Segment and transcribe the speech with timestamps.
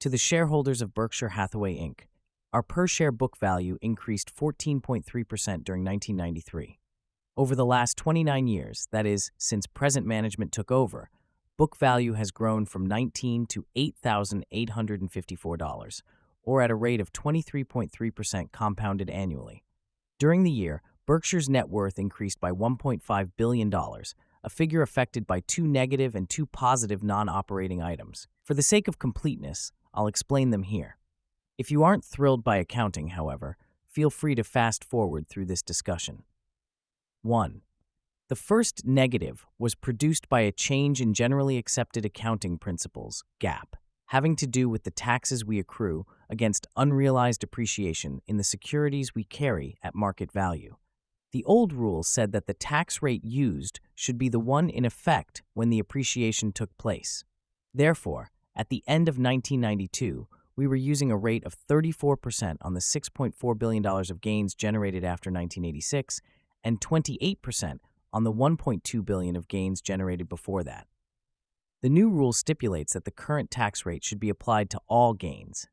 [0.00, 2.06] To the shareholders of Berkshire Hathaway Inc.,
[2.54, 5.04] our per share book value increased 14.3%
[5.62, 6.78] during 1993.
[7.36, 11.10] Over the last 29 years, that is, since present management took over,
[11.58, 16.02] book value has grown from 19 to $8,854,
[16.44, 19.64] or at a rate of 23.3% compounded annually.
[20.18, 25.66] During the year, Berkshire's net worth increased by $1.5 billion, a figure affected by two
[25.66, 28.28] negative and two positive non operating items.
[28.42, 30.96] For the sake of completeness, I'll explain them here.
[31.58, 36.22] If you aren't thrilled by accounting, however, feel free to fast forward through this discussion.
[37.22, 37.62] 1.
[38.28, 43.74] The first negative was produced by a change in generally accepted accounting principles, GAAP,
[44.06, 49.24] having to do with the taxes we accrue against unrealized appreciation in the securities we
[49.24, 50.76] carry at market value.
[51.32, 55.42] The old rule said that the tax rate used should be the one in effect
[55.54, 57.24] when the appreciation took place.
[57.74, 62.80] Therefore, at the end of 1992, we were using a rate of 34% on the
[62.80, 66.20] $6.4 billion of gains generated after 1986
[66.62, 67.78] and 28%
[68.12, 70.86] on the 1.2 billion of gains generated before that.
[71.80, 75.66] The new rule stipulates that the current tax rate should be applied to all gains.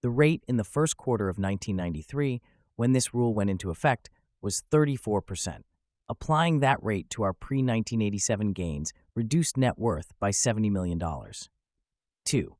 [0.00, 2.40] The rate in the first quarter of 1993,
[2.76, 5.62] when this rule went into effect, was 34%.
[6.08, 11.02] Applying that rate to our pre 1987 gains reduced net worth by $70 million.
[12.28, 12.56] 2.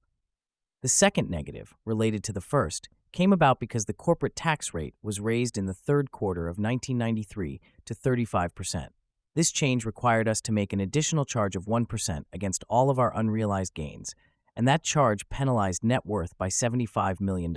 [0.81, 5.21] The second negative, related to the first, came about because the corporate tax rate was
[5.21, 8.87] raised in the third quarter of 1993 to 35%.
[9.35, 13.15] This change required us to make an additional charge of 1% against all of our
[13.15, 14.15] unrealized gains,
[14.57, 17.55] and that charge penalized net worth by $75 million.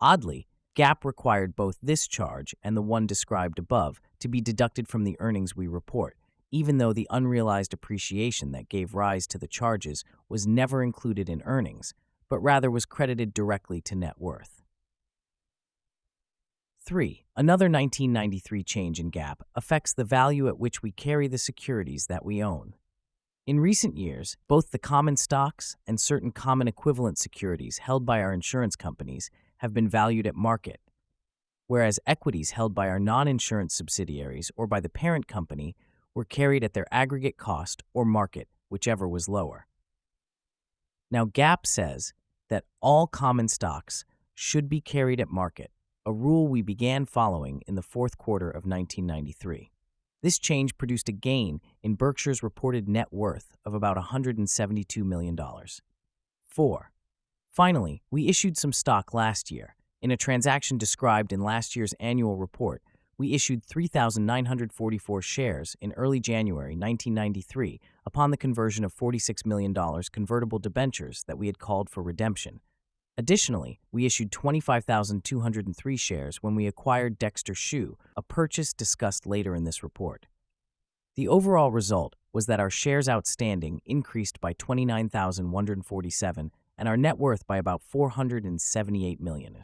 [0.00, 5.04] Oddly, GAAP required both this charge and the one described above to be deducted from
[5.04, 6.16] the earnings we report,
[6.50, 11.42] even though the unrealized appreciation that gave rise to the charges was never included in
[11.44, 11.94] earnings,
[12.28, 14.62] but rather was credited directly to net worth.
[16.82, 17.24] 3.
[17.36, 22.24] Another 1993 change in GAAP affects the value at which we carry the securities that
[22.24, 22.74] we own.
[23.46, 28.32] In recent years, both the common stocks and certain common equivalent securities held by our
[28.32, 30.80] insurance companies have been valued at market,
[31.66, 35.76] whereas equities held by our non insurance subsidiaries or by the parent company
[36.14, 39.66] were carried at their aggregate cost or market, whichever was lower.
[41.10, 42.12] Now, GAAP says
[42.48, 44.04] that all common stocks
[44.34, 45.70] should be carried at market,
[46.06, 49.70] a rule we began following in the fourth quarter of 1993.
[50.22, 55.38] This change produced a gain in Berkshire's reported net worth of about $172 million.
[56.44, 56.92] 4.
[57.50, 59.76] Finally, we issued some stock last year.
[60.02, 62.82] In a transaction described in last year's annual report,
[63.20, 69.74] we issued 3,944 shares in early January 1993 upon the conversion of $46 million
[70.10, 72.60] convertible debentures that we had called for redemption.
[73.18, 79.64] Additionally, we issued 25,203 shares when we acquired Dexter Shoe, a purchase discussed later in
[79.64, 80.24] this report.
[81.14, 87.46] The overall result was that our shares outstanding increased by 29,147 and our net worth
[87.46, 89.58] by about 478 million.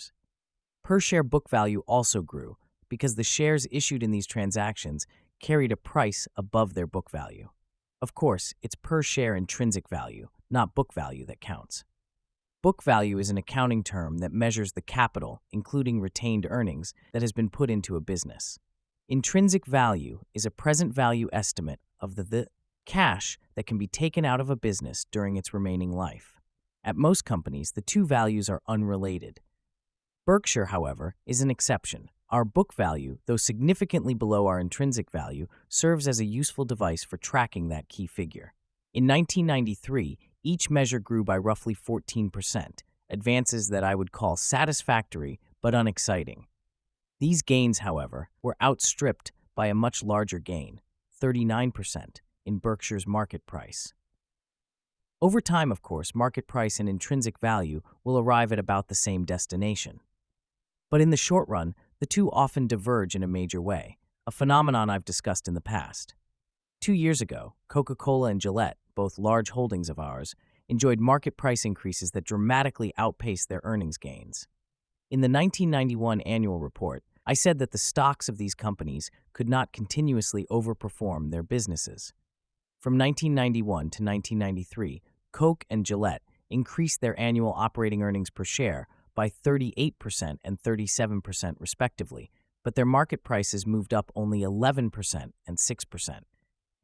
[0.84, 2.58] Per share book value also grew
[2.88, 5.06] because the shares issued in these transactions
[5.40, 7.48] carried a price above their book value.
[8.02, 11.84] Of course, it's per share intrinsic value, not book value, that counts.
[12.62, 17.32] Book value is an accounting term that measures the capital, including retained earnings, that has
[17.32, 18.58] been put into a business.
[19.08, 22.46] Intrinsic value is a present value estimate of the, the
[22.86, 26.40] cash that can be taken out of a business during its remaining life.
[26.82, 29.40] At most companies, the two values are unrelated.
[30.24, 32.10] Berkshire, however, is an exception.
[32.28, 37.16] Our book value, though significantly below our intrinsic value, serves as a useful device for
[37.16, 38.52] tracking that key figure.
[38.92, 45.74] In 1993, each measure grew by roughly 14%, advances that I would call satisfactory but
[45.74, 46.46] unexciting.
[47.20, 50.80] These gains, however, were outstripped by a much larger gain,
[51.22, 53.94] 39%, in Berkshire's market price.
[55.22, 59.24] Over time, of course, market price and intrinsic value will arrive at about the same
[59.24, 60.00] destination.
[60.90, 64.90] But in the short run, the two often diverge in a major way, a phenomenon
[64.90, 66.14] I've discussed in the past.
[66.80, 70.34] Two years ago, Coca Cola and Gillette, both large holdings of ours,
[70.68, 74.46] enjoyed market price increases that dramatically outpaced their earnings gains.
[75.10, 79.72] In the 1991 annual report, I said that the stocks of these companies could not
[79.72, 82.12] continuously overperform their businesses.
[82.78, 85.02] From 1991 to 1993,
[85.32, 88.86] Coke and Gillette increased their annual operating earnings per share
[89.16, 92.30] by 38% and 37%, respectively,
[92.62, 96.20] but their market prices moved up only 11% and 6%.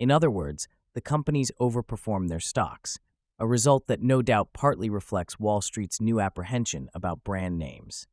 [0.00, 2.98] In other words, the companies overperformed their stocks,
[3.38, 8.06] a result that no doubt partly reflects Wall Street's new apprehension about brand names.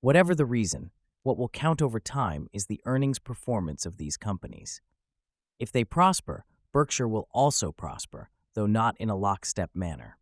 [0.00, 0.90] Whatever the reason,
[1.22, 4.82] what will count over time is the earnings performance of these companies.
[5.58, 10.18] If they prosper, Berkshire will also prosper, though not in a lockstep manner.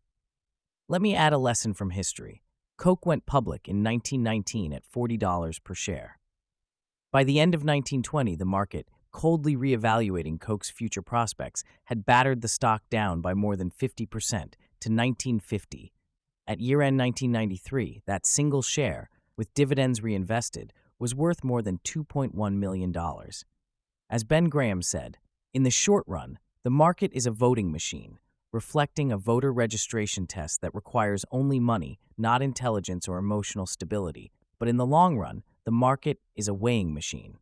[0.87, 2.43] Let me add a lesson from history.
[2.83, 6.19] Coke went public in 1919 at $40 per share.
[7.13, 12.49] By the end of 1920, the market, coldly reevaluating Coke's future prospects, had battered the
[12.49, 15.93] stock down by more than 50% to 1950.
[16.45, 22.55] At year end 1993, that single share, with dividends reinvested, was worth more than $2.1
[22.55, 22.93] million.
[24.09, 25.19] As Ben Graham said,
[25.53, 28.19] in the short run, the market is a voting machine,
[28.53, 34.31] reflecting a voter registration test that requires only money, not intelligence or emotional stability.
[34.59, 37.39] But in the long run, the market is a weighing machine.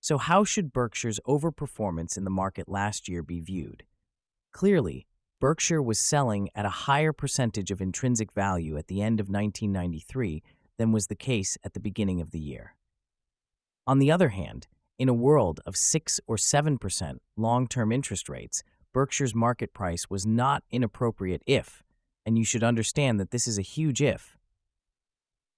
[0.00, 3.84] So, how should Berkshire's overperformance in the market last year be viewed?
[4.52, 5.06] Clearly,
[5.40, 10.42] Berkshire was selling at a higher percentage of intrinsic value at the end of 1993
[10.76, 12.74] than was the case at the beginning of the year.
[13.86, 18.62] On the other hand, in a world of 6 or 7% long term interest rates,
[18.92, 21.82] Berkshire's market price was not inappropriate if,
[22.26, 24.36] and you should understand that this is a huge if.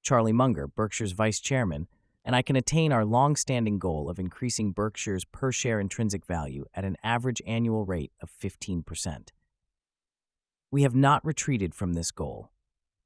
[0.03, 1.89] Charlie Munger, Berkshire's vice chairman,
[2.25, 6.65] and I can attain our long standing goal of increasing Berkshire's per share intrinsic value
[6.75, 9.31] at an average annual rate of 15%.
[10.71, 12.51] We have not retreated from this goal,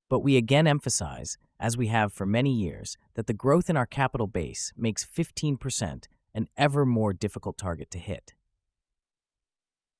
[0.08, 3.86] but we again emphasize, as we have for many years, that the growth in our
[3.86, 6.04] capital base makes 15%
[6.34, 8.34] an ever more difficult target to hit.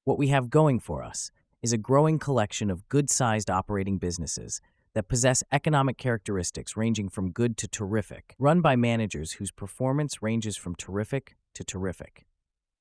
[0.08, 4.62] What we have going for us is a growing collection of good sized operating businesses
[4.94, 10.56] that possess economic characteristics ranging from good to terrific, run by managers whose performance ranges
[10.56, 12.24] from terrific to terrific.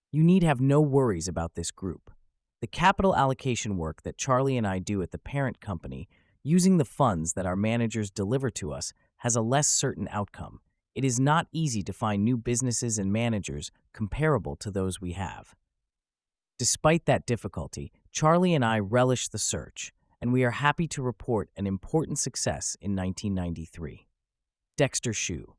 [0.09, 2.11] You need have no worries about this group.
[2.61, 6.07] The capital allocation work that Charlie and I do at the parent company,
[6.43, 10.61] using the funds that our managers deliver to us, has a less certain outcome
[10.95, 15.53] it is not easy to find new businesses and managers comparable to those we have.
[16.57, 21.51] Despite that difficulty, Charlie and I relish the search, and we are happy to report
[21.55, 24.07] an important success in 1993.
[24.75, 25.53] Dexter Shoe.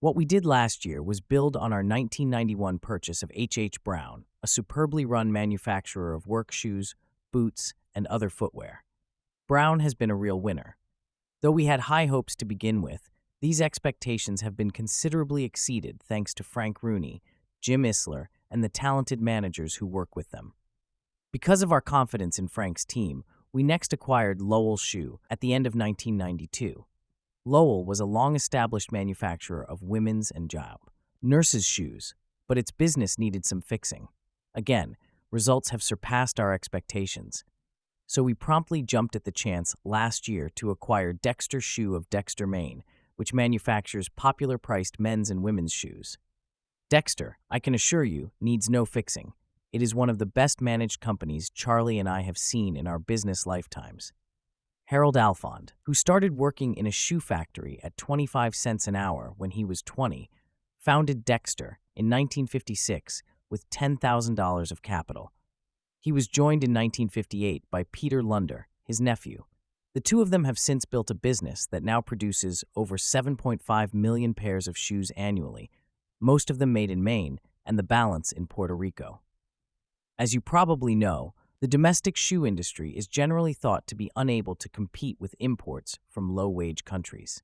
[0.00, 3.58] What we did last year was build on our 1991 purchase of H.H.
[3.58, 3.84] H.
[3.84, 6.96] Brown, a superbly run manufacturer of work shoes,
[7.32, 8.82] boots, and other footwear.
[9.46, 10.76] Brown has been a real winner.
[11.42, 13.08] Though we had high hopes to begin with,
[13.40, 17.22] these expectations have been considerably exceeded thanks to Frank Rooney,
[17.60, 20.54] Jim Issler, and the talented managers who work with them.
[21.32, 25.66] Because of our confidence in Frank's team, we next acquired Lowell Shoe at the end
[25.66, 26.86] of 1992.
[27.44, 30.80] Lowell was a long established manufacturer of women's and job,
[31.22, 32.14] nurses' shoes,
[32.46, 34.08] but its business needed some fixing.
[34.54, 34.96] Again,
[35.30, 37.44] results have surpassed our expectations.
[38.06, 42.46] So we promptly jumped at the chance last year to acquire Dexter Shoe of Dexter,
[42.46, 42.82] Maine,
[43.14, 46.18] which manufactures popular priced men's and women's shoes.
[46.90, 49.32] Dexter, I can assure you, needs no fixing.
[49.72, 52.98] It is one of the best managed companies Charlie and I have seen in our
[52.98, 54.12] business lifetimes.
[54.86, 59.52] Harold Alfond, who started working in a shoe factory at 25 cents an hour when
[59.52, 60.28] he was 20,
[60.78, 65.32] founded Dexter in 1956 with $10,000 of capital.
[66.00, 69.44] He was joined in 1958 by Peter Lunder, his nephew,
[69.92, 74.34] the two of them have since built a business that now produces over 7.5 million
[74.34, 75.68] pairs of shoes annually,
[76.20, 79.20] most of them made in Maine and the balance in Puerto Rico.
[80.18, 84.68] As you probably know, the domestic shoe industry is generally thought to be unable to
[84.68, 87.42] compete with imports from low wage countries.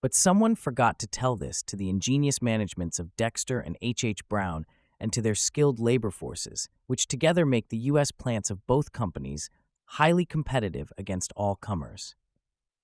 [0.00, 4.04] But someone forgot to tell this to the ingenious managements of Dexter and H.H.
[4.04, 4.28] H.
[4.28, 4.64] Brown
[5.00, 8.12] and to their skilled labor forces, which together make the U.S.
[8.12, 9.50] plants of both companies
[9.92, 12.14] highly competitive against all comers.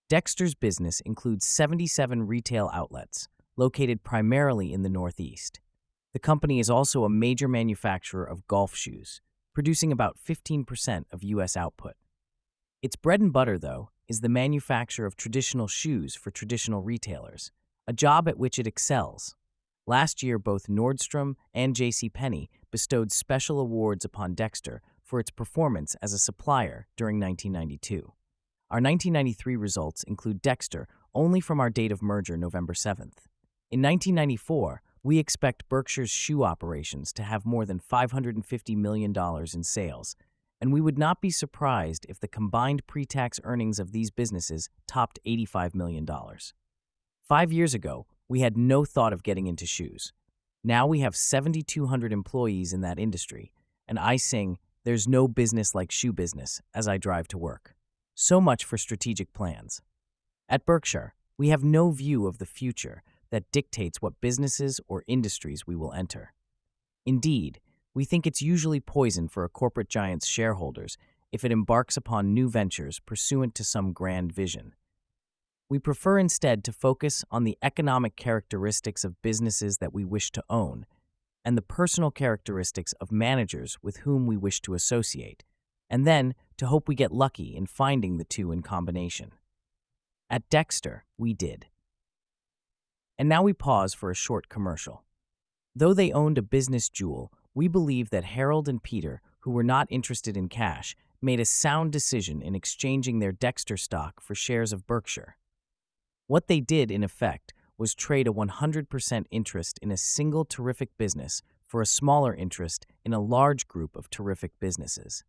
[0.08, 5.60] Dexter's business includes 77 retail outlets, located primarily in the Northeast.
[6.12, 9.20] The company is also a major manufacturer of golf shoes,
[9.52, 11.56] producing about 15% of U.S.
[11.56, 11.94] output.
[12.82, 17.50] Its bread and butter, though, is the manufacture of traditional shoes for traditional retailers,
[17.86, 19.34] a job at which it excels.
[19.86, 22.08] Last year, both Nordstrom and J.C.
[22.08, 28.12] Penney bestowed special awards upon Dexter for its performance as a supplier during 1992.
[28.70, 33.26] Our 1993 results include Dexter only from our date of merger, November 7th.
[33.70, 39.14] In 1994, we expect Berkshire's shoe operations to have more than $550 million
[39.52, 40.16] in sales,
[40.60, 44.70] and we would not be surprised if the combined pre tax earnings of these businesses
[44.86, 46.08] topped $85 million.
[47.20, 50.12] Five years ago, we had no thought of getting into shoes.
[50.62, 53.52] Now we have 7,200 employees in that industry,
[53.86, 57.74] and I sing there's no business like shoe business as I drive to work.
[58.14, 59.82] So much for strategic plans.
[60.48, 65.66] At Berkshire, we have no view of the future that dictates what businesses or industries
[65.66, 66.32] we will enter.
[67.06, 67.60] Indeed,
[67.94, 70.96] we think it's usually poison for a corporate giant's shareholders
[71.32, 74.72] if it embarks upon new ventures pursuant to some grand vision.
[75.68, 80.44] We prefer instead to focus on the economic characteristics of businesses that we wish to
[80.48, 80.86] own
[81.44, 85.44] and the personal characteristics of managers with whom we wish to associate,
[85.90, 89.32] and then to hope we get lucky in finding the two in combination.
[90.30, 91.66] At Dexter, we did.
[93.18, 95.04] And now we pause for a short commercial.
[95.74, 99.86] Though they owned a business jewel, we believe that Harold and Peter, who were not
[99.90, 104.86] interested in cash, made a sound decision in exchanging their Dexter stock for shares of
[104.86, 105.36] Berkshire.
[106.26, 111.42] What they did, in effect, was trade a 100% interest in a single terrific business
[111.62, 115.24] for a smaller interest in a large group of terrific businesses.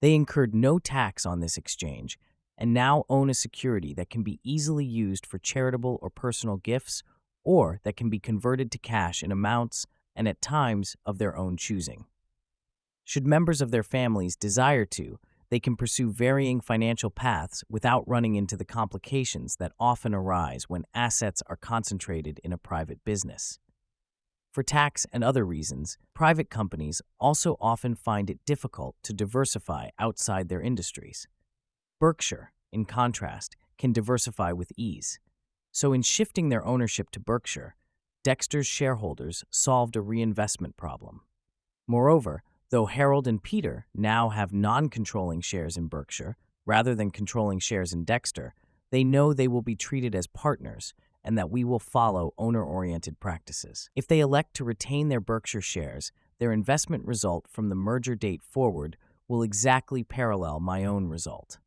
[0.00, 2.18] They incurred no tax on this exchange
[2.58, 7.02] and now own a security that can be easily used for charitable or personal gifts
[7.44, 9.86] or that can be converted to cash in amounts
[10.16, 12.06] and at times of their own choosing.
[13.04, 15.18] Should members of their families desire to,
[15.50, 20.84] they can pursue varying financial paths without running into the complications that often arise when
[20.94, 23.58] assets are concentrated in a private business.
[24.52, 30.48] For tax and other reasons, private companies also often find it difficult to diversify outside
[30.48, 31.26] their industries.
[32.00, 35.18] Berkshire, in contrast, can diversify with ease.
[35.74, 37.74] So, in shifting their ownership to Berkshire,
[38.22, 41.22] Dexter's shareholders solved a reinvestment problem.
[41.88, 47.58] Moreover, though Harold and Peter now have non controlling shares in Berkshire rather than controlling
[47.58, 48.54] shares in Dexter,
[48.92, 53.18] they know they will be treated as partners and that we will follow owner oriented
[53.18, 53.90] practices.
[53.96, 58.44] If they elect to retain their Berkshire shares, their investment result from the merger date
[58.44, 61.58] forward will exactly parallel my own result.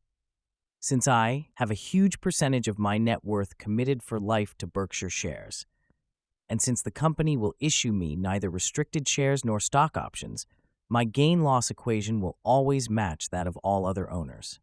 [0.89, 5.09] Since I have a huge percentage of my net worth committed for life to Berkshire
[5.09, 5.65] shares,
[6.47, 10.45] and since the company will issue me neither restricted shares nor stock options,
[10.87, 14.61] my gain loss equation will always match that of all other owners.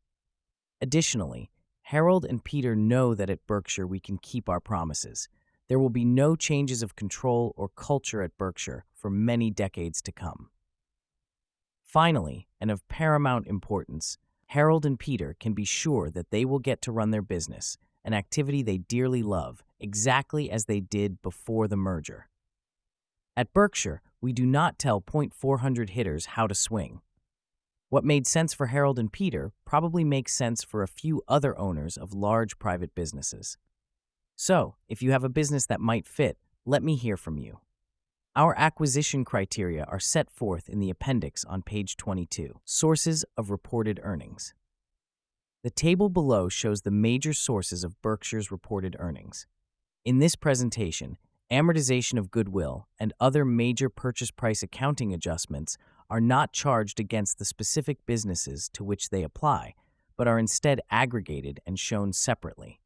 [0.81, 1.51] Additionally,
[1.83, 5.29] Harold and Peter know that at Berkshire we can keep our promises.
[5.69, 10.11] There will be no changes of control or culture at Berkshire for many decades to
[10.11, 10.49] come.
[11.83, 14.17] Finally, and of paramount importance,
[14.49, 18.15] Harold and Peter can be sure that they will get to run their business, an
[18.15, 22.29] activity they dearly love, exactly as they did before the merger.
[23.37, 27.01] At Berkshire, we do not tell .400 hitters how to swing.
[27.89, 31.97] What made sense for Harold and Peter probably makes sense for a few other owners
[31.97, 33.59] of large private businesses.
[34.37, 37.59] So, if you have a business that might fit, let me hear from you.
[38.37, 44.01] Our acquisition criteria are set forth in the appendix on page 22 Sources of Reported
[44.03, 44.55] Earnings.
[45.63, 49.47] The table below shows the major sources of Berkshire's reported earnings.
[50.05, 51.17] In this presentation,
[51.49, 55.79] amortization of goodwill, and other major purchase price accounting adjustments
[56.11, 59.75] are not charged against the specific businesses to which they apply,
[60.17, 62.81] but are instead aggregated and shown separately.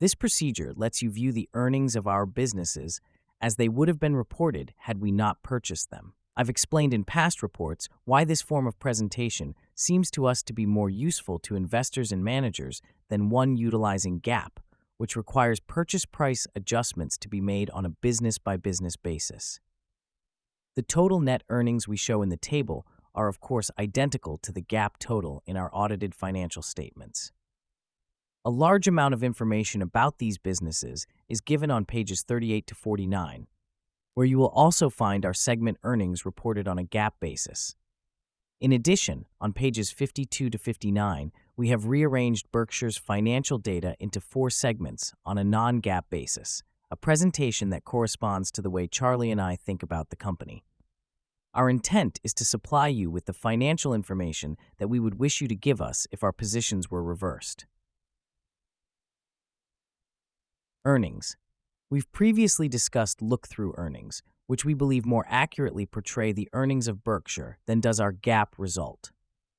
[0.00, 3.00] This procedure lets you view the earnings of our businesses
[3.40, 6.14] as they would have been reported had we not purchased them.
[6.36, 10.66] I've explained in past reports why this form of presentation seems to us to be
[10.66, 14.58] more useful to investors and managers than one utilizing GAAP,
[14.98, 19.60] which requires purchase price adjustments to be made on a business by business basis.
[20.74, 24.60] The total net earnings we show in the table are, of course, identical to the
[24.60, 27.32] GAAP total in our audited financial statements.
[28.46, 33.48] A large amount of information about these businesses is given on pages 38 to 49,
[34.14, 37.74] where you will also find our segment earnings reported on a GAAP basis.
[38.60, 44.48] In addition, on pages 52 to 59, we have rearranged Berkshire's financial data into four
[44.48, 49.40] segments on a non GAAP basis, a presentation that corresponds to the way Charlie and
[49.40, 50.62] I think about the company.
[51.52, 55.48] Our intent is to supply you with the financial information that we would wish you
[55.48, 57.66] to give us if our positions were reversed.
[60.86, 61.36] Earnings.
[61.90, 67.04] We've previously discussed look through earnings, which we believe more accurately portray the earnings of
[67.04, 69.10] Berkshire than does our GAAP result.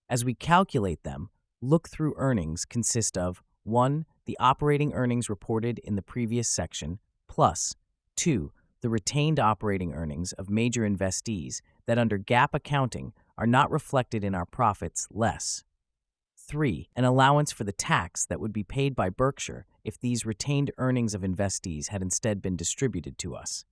[0.10, 1.30] As we calculate them,
[1.62, 4.06] Look through earnings consist of 1.
[4.26, 7.76] The operating earnings reported in the previous section, plus
[8.18, 8.52] 2.
[8.82, 14.36] The retained operating earnings of major investees that under GAAP accounting are not reflected in
[14.36, 15.64] our profits, less
[16.48, 16.90] 3.
[16.96, 21.14] An allowance for the tax that would be paid by Berkshire if these retained earnings
[21.14, 23.66] of investees had instead been distributed to us.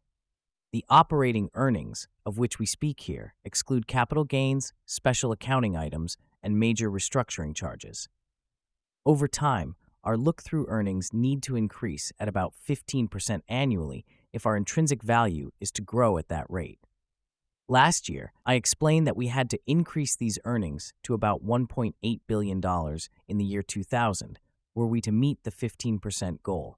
[0.74, 6.60] The operating earnings, of which we speak here, exclude capital gains, special accounting items, and
[6.60, 8.10] major restructuring charges.
[9.06, 14.58] Over time, our look through earnings need to increase at about 15% annually if our
[14.58, 16.80] intrinsic value is to grow at that rate.
[17.68, 22.62] Last year, I explained that we had to increase these earnings to about $1.8 billion
[23.28, 24.40] in the year 2000
[24.76, 26.78] were we to meet the 15% goal.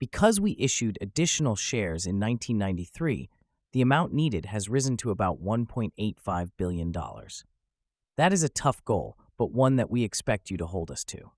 [0.00, 3.30] Because we issued additional shares in 1993,
[3.72, 6.92] the amount needed has risen to about $1.85 billion.
[8.16, 11.30] That is a tough goal, but one that we expect you to hold us to.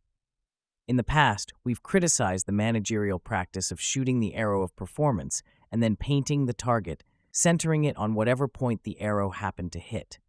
[0.88, 5.82] In the past, we've criticized the managerial practice of shooting the arrow of performance and
[5.82, 7.04] then painting the target,
[7.34, 10.20] centering it on whatever point the arrow happened to hit.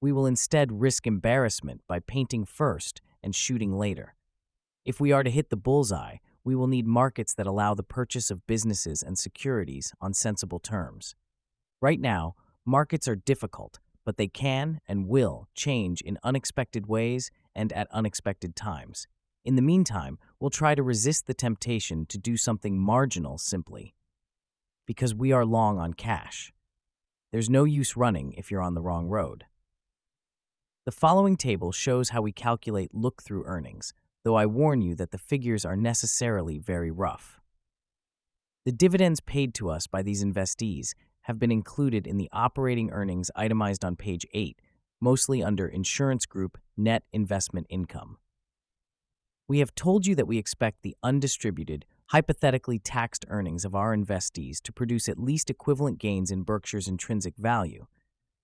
[0.00, 4.14] We will instead risk embarrassment by painting first and shooting later.
[4.84, 8.30] If we are to hit the bullseye, we will need markets that allow the purchase
[8.30, 11.16] of businesses and securities on sensible terms.
[11.82, 17.72] Right now, markets are difficult, but they can and will change in unexpected ways and
[17.72, 19.08] at unexpected times.
[19.44, 23.94] In the meantime, we'll try to resist the temptation to do something marginal simply.
[24.90, 26.52] Because we are long on cash.
[27.30, 29.44] There's no use running if you're on the wrong road.
[30.84, 33.92] The following table shows how we calculate look through earnings,
[34.24, 37.40] though I warn you that the figures are necessarily very rough.
[38.64, 43.30] The dividends paid to us by these investees have been included in the operating earnings
[43.36, 44.60] itemized on page 8,
[45.00, 48.16] mostly under Insurance Group Net Investment Income.
[49.46, 54.60] We have told you that we expect the undistributed, hypothetically taxed earnings of our investees
[54.60, 57.86] to produce at least equivalent gains in Berkshire's intrinsic value.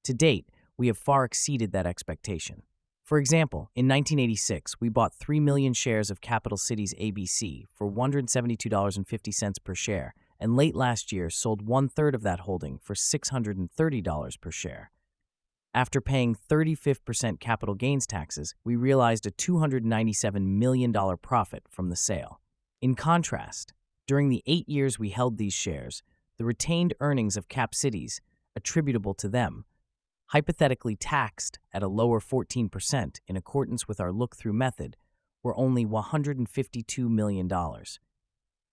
[0.05, 0.47] To date,
[0.79, 2.63] we have far exceeded that expectation.
[3.03, 9.65] For example, in 1986, we bought 3 million shares of Capital Cities ABC for $172.50
[9.65, 14.51] per share, and late last year sold one third of that holding for $630 per
[14.53, 14.93] share.
[15.75, 22.41] After paying 35% capital gains taxes, we realized a $297 million profit from the sale.
[22.87, 23.73] In contrast,
[24.07, 26.05] during the eight years we held these shares,
[26.39, 28.21] the retained earnings of Cap Cities,
[28.55, 29.65] attributable to them,
[30.27, 34.97] hypothetically taxed at a lower 14% in accordance with our look through method,
[35.43, 37.51] were only $152 million.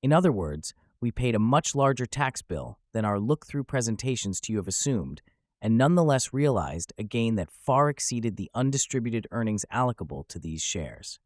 [0.04, 4.39] In other words, we paid a much larger tax bill than our look through presentations
[4.41, 5.23] to you have assumed
[5.60, 11.19] and nonetheless realized a gain that far exceeded the undistributed earnings allocable to these shares.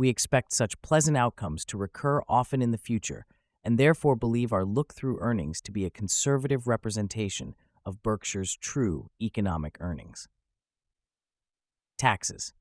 [0.00, 3.26] We expect such pleasant outcomes to recur often in the future,
[3.62, 9.10] and therefore believe our look through earnings to be a conservative representation of Berkshire's true
[9.20, 10.26] economic earnings.
[11.98, 12.54] Taxes.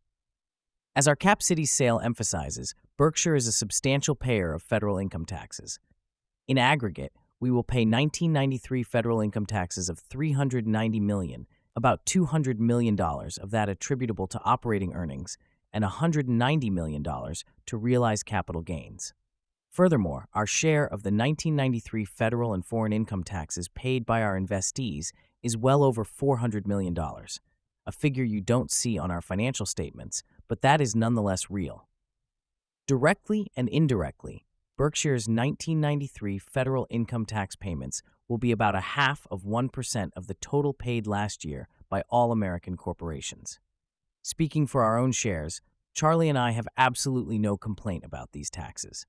[0.97, 5.79] As our Cap Cities sale emphasizes, Berkshire is a substantial payer of federal income taxes.
[6.45, 12.97] In aggregate, we will pay 1993 federal income taxes of 390 million, about 200 million
[12.97, 15.37] dollars of that attributable to operating earnings
[15.73, 19.13] and 190 million dollars to realize capital gains.
[19.69, 25.11] Furthermore, our share of the 1993 federal and foreign income taxes paid by our investees
[25.43, 26.97] is well over $400 million,
[27.85, 31.87] a figure you don't see on our financial statements, but that is nonetheless real.
[32.87, 39.43] Directly and indirectly, Berkshire's 1993 federal income tax payments will be about a half of
[39.43, 43.59] 1% of the total paid last year by all American corporations.
[44.31, 45.59] Speaking for our own shares,
[45.95, 49.07] Charlie and I have absolutely no complaint about these taxes.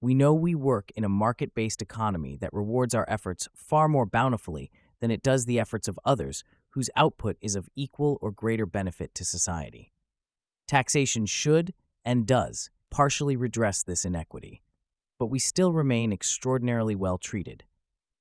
[0.00, 4.06] We know we work in a market based economy that rewards our efforts far more
[4.06, 4.70] bountifully
[5.00, 6.44] than it does the efforts of others
[6.74, 9.90] whose output is of equal or greater benefit to society.
[10.68, 14.62] Taxation should and does partially redress this inequity
[15.22, 17.62] but we still remain extraordinarily well treated.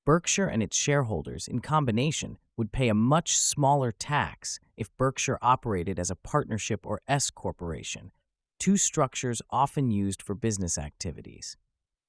[0.03, 5.99] Berkshire and its shareholders, in combination, would pay a much smaller tax if Berkshire operated
[5.99, 8.11] as a partnership or S corporation,
[8.59, 11.55] two structures often used for business activities.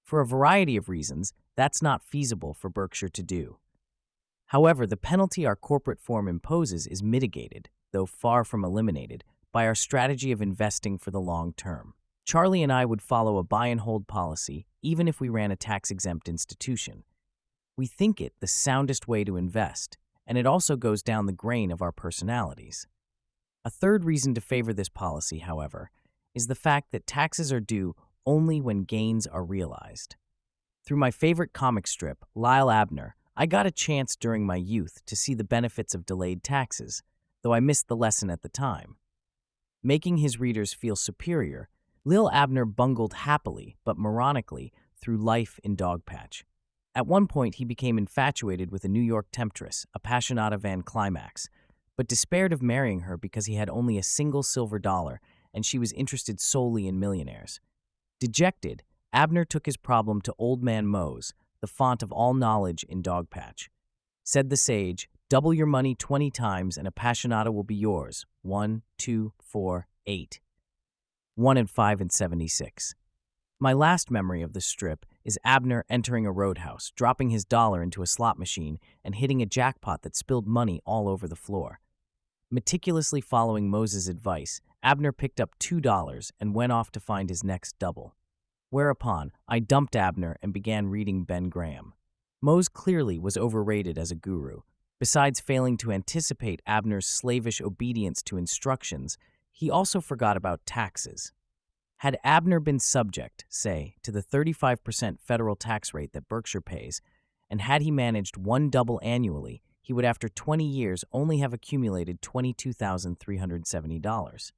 [0.03, 3.59] For a variety of reasons, that's not feasible for Berkshire to do.
[4.47, 9.75] However, the penalty our corporate form imposes is mitigated, though far from eliminated, by our
[9.75, 11.93] strategy of investing for the long term.
[12.25, 15.57] Charlie and I would follow a buy and hold policy even if we ran a
[15.57, 17.05] tax exempt institution.
[17.77, 21.71] We think it the soundest way to invest, and it also goes down the grain
[21.71, 22.87] of our personalities.
[23.65, 25.91] A third reason to favor this policy, however,
[26.35, 27.95] is the fact that taxes are due
[28.27, 30.17] only when gains are realized.
[30.85, 35.17] Through my favorite comic strip, Li'l Abner, I got a chance during my youth to
[35.17, 37.03] see the benefits of delayed taxes,
[37.43, 38.97] though I missed the lesson at the time.
[39.83, 41.69] Making his readers feel superior,
[42.05, 46.45] Lil Abner bungled happily but moronically through life in Dogpatch.
[46.95, 51.49] At one point, he became infatuated with a New York temptress, Appassionata Van Climax,
[51.97, 55.21] but despaired of marrying her because he had only a single silver dollar
[55.55, 57.61] and she was interested solely in millionaires.
[58.21, 63.03] Dejected, Abner took his problem to Old Man Mose, the font of all knowledge in
[63.03, 63.69] Dogpatch.
[64.25, 68.27] Said the sage, Double your money 20 times and Appassionata will be yours.
[68.43, 70.41] One, two, four, eight.
[71.37, 72.95] One and five and 76.
[73.59, 78.03] My last memory of the strip is Abner entering a roadhouse, dropping his dollar into
[78.03, 81.81] a slot machine, and hitting a jackpot that spilled money all over the floor.
[82.51, 87.79] Meticulously following Mose's advice, Abner picked up $2 and went off to find his next
[87.79, 88.15] double.
[88.71, 91.95] Whereupon, I dumped Abner and began reading Ben Graham.
[92.41, 94.63] Mose clearly was overrated as a guru.
[94.99, 99.19] Besides failing to anticipate Abner's slavish obedience to instructions,
[99.51, 101.33] he also forgot about taxes.
[102.03, 107.01] Had Abner been subject, say, to the 35% federal tax rate that Berkshire pays,
[107.49, 112.21] and had he managed one double annually, he would, after 20 years, only have accumulated
[112.21, 114.53] $22,370.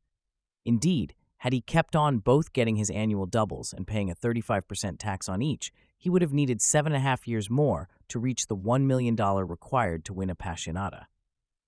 [0.64, 5.28] Indeed, had he kept on both getting his annual doubles and paying a 35% tax
[5.28, 8.56] on each, he would have needed seven and a half years more to reach the
[8.56, 11.04] $1 million required to win Appassionata.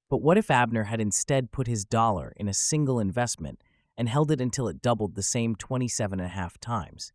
[0.09, 3.61] But what if Abner had instead put his dollar in a single investment
[3.97, 7.13] and held it until it doubled the same 27 and a half times?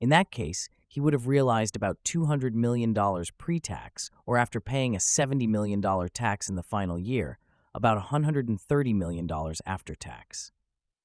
[0.00, 2.94] In that case, he would have realized about $200 million
[3.36, 7.38] pre tax, or after paying a $70 million tax in the final year,
[7.74, 9.28] about $130 million
[9.66, 10.52] after tax.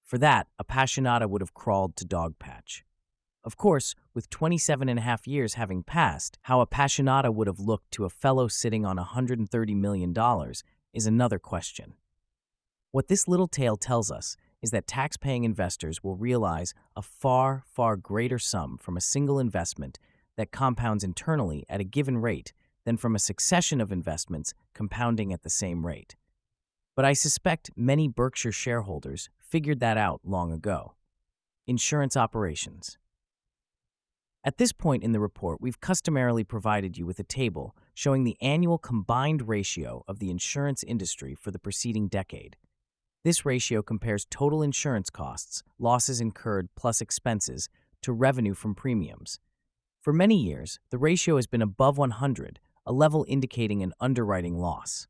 [0.03, 2.83] For that, Appassionata would have crawled to Dogpatch.
[3.43, 7.91] Of course, with 27 and a half years having passed, how Appassionata would have looked
[7.91, 10.15] to a fellow sitting on $130 million
[10.93, 11.95] is another question.
[12.91, 17.97] What this little tale tells us is that tax-paying investors will realize a far, far
[17.97, 19.99] greater sum from a single investment
[20.37, 22.53] that compounds internally at a given rate
[22.85, 26.15] than from a succession of investments compounding at the same rate.
[26.95, 30.93] But I suspect many Berkshire shareholders figured that out long ago.
[31.67, 32.97] Insurance operations.
[34.45, 38.37] At this point in the report, we've customarily provided you with a table showing the
[38.41, 42.55] annual combined ratio of the insurance industry for the preceding decade.
[43.23, 47.69] This ratio compares total insurance costs, losses incurred plus expenses,
[48.01, 49.39] to revenue from premiums.
[50.01, 55.07] For many years, the ratio has been above 100, a level indicating an underwriting loss.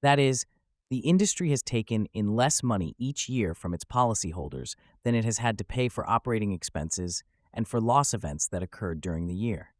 [0.00, 0.46] That is,
[0.88, 5.36] the industry has taken in less money each year from its policyholders than it has
[5.36, 9.74] had to pay for operating expenses and for loss events that occurred during the year.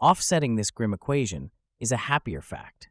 [0.00, 2.90] Offsetting this grim equation is a happier fact.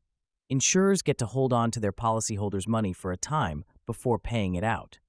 [0.50, 4.64] Insurers get to hold on to their policyholders' money for a time before paying it
[4.64, 5.00] out.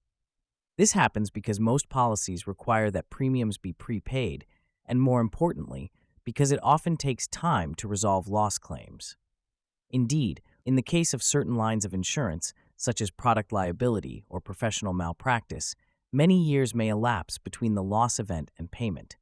[0.79, 4.47] This happens because most policies require that premiums be prepaid,
[4.87, 5.93] and more importantly,
[6.25, 9.19] because it often takes time to resolve loss claims.
[9.91, 14.95] Indeed, in the case of certain lines of insurance, such as product liability or professional
[14.95, 15.75] malpractice,
[16.11, 19.19] many years may elapse between the loss event and payment.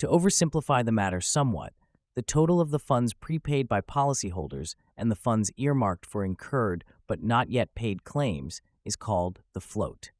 [0.00, 1.74] To oversimplify the matter somewhat,
[2.16, 7.22] the total of the funds prepaid by policyholders and the funds earmarked for incurred but
[7.22, 10.10] not yet paid claims is called the float.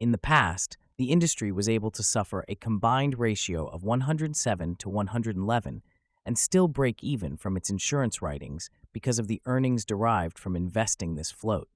[0.00, 4.88] In the past, the industry was able to suffer a combined ratio of 107 to
[4.88, 5.82] 111
[6.26, 11.14] and still break even from its insurance writings because of the earnings derived from investing
[11.14, 11.68] this float.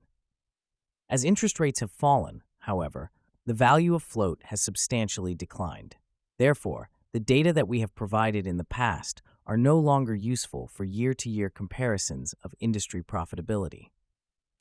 [1.11, 3.11] As interest rates have fallen, however,
[3.47, 5.97] the value of float has substantially declined.
[6.39, 10.85] Therefore, the data that we have provided in the past are no longer useful for
[10.85, 13.89] year to year comparisons of industry profitability.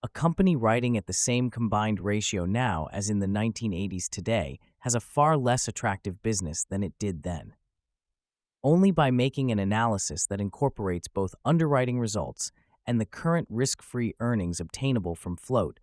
[0.08, 4.96] A company writing at the same combined ratio now as in the 1980s today has
[4.96, 7.56] a far less attractive business than it did then.
[8.63, 12.54] Only by making an analysis that incorporates both underwriting results
[12.86, 15.78] and the current risk free earnings obtainable from float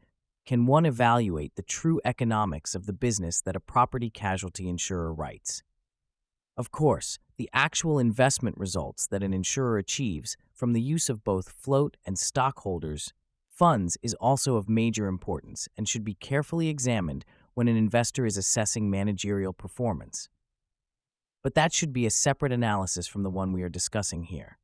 [0.47, 5.63] can one evaluate the true economics of the business that a property casualty insurer writes.
[6.57, 11.51] Of course, the actual investment results that an insurer achieves from the use of both
[11.51, 13.13] float and stockholders'
[13.55, 18.37] funds is also of major importance and should be carefully examined when an investor is
[18.37, 20.29] assessing managerial performance.
[21.43, 24.59] But that should be a separate analysis from the one we are discussing here.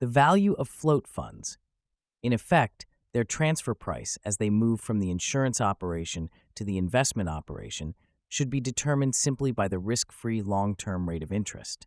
[0.00, 1.58] The value of float funds,
[2.22, 7.28] in effect, their transfer price as they move from the insurance operation to the investment
[7.28, 7.94] operation,
[8.28, 11.86] should be determined simply by the risk free long term rate of interest.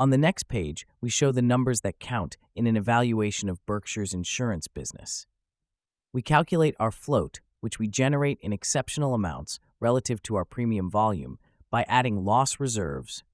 [0.00, 4.14] On the next page, we show the numbers that count in an evaluation of Berkshire's
[4.14, 5.26] insurance business.
[6.10, 11.38] We calculate our float, which we generate in exceptional amounts relative to our premium volume,
[11.70, 13.24] by adding loss reserves,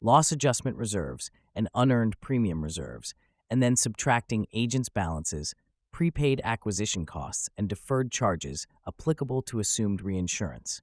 [0.00, 3.12] loss adjustment reserves, and unearned premium reserves,
[3.50, 5.56] and then subtracting agents' balances,
[5.90, 10.82] prepaid acquisition costs, and deferred charges applicable to assumed reinsurance.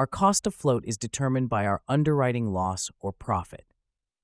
[0.00, 3.66] Our cost of float is determined by our underwriting loss or profit.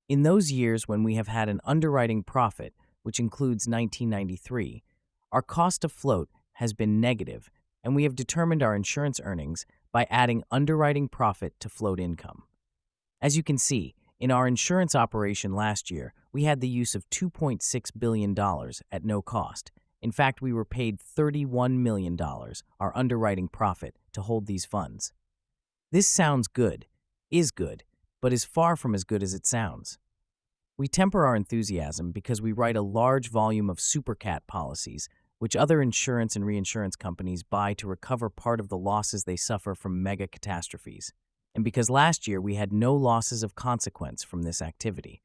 [0.09, 4.81] In those years when we have had an underwriting profit, which includes 1993,
[5.31, 7.51] our cost of float has been negative,
[7.83, 12.41] and we have determined our insurance earnings by adding underwriting profit to float income.
[13.21, 17.07] As you can see, in our insurance operation last year, we had the use of
[17.11, 18.35] $2.6 billion
[18.91, 19.71] at no cost.
[20.01, 22.17] In fact, we were paid $31 million,
[22.79, 25.13] our underwriting profit, to hold these funds.
[25.89, 26.85] This sounds good,
[27.31, 27.85] is good,
[28.21, 29.97] but is far from as good as it sounds.
[30.77, 35.07] We temper our enthusiasm because we write a large volume of supercat policies,
[35.39, 39.73] which other insurance and reinsurance companies buy to recover part of the losses they suffer
[39.73, 41.13] from mega catastrophes,
[41.55, 45.21] and because last year we had no losses of consequence from this activity.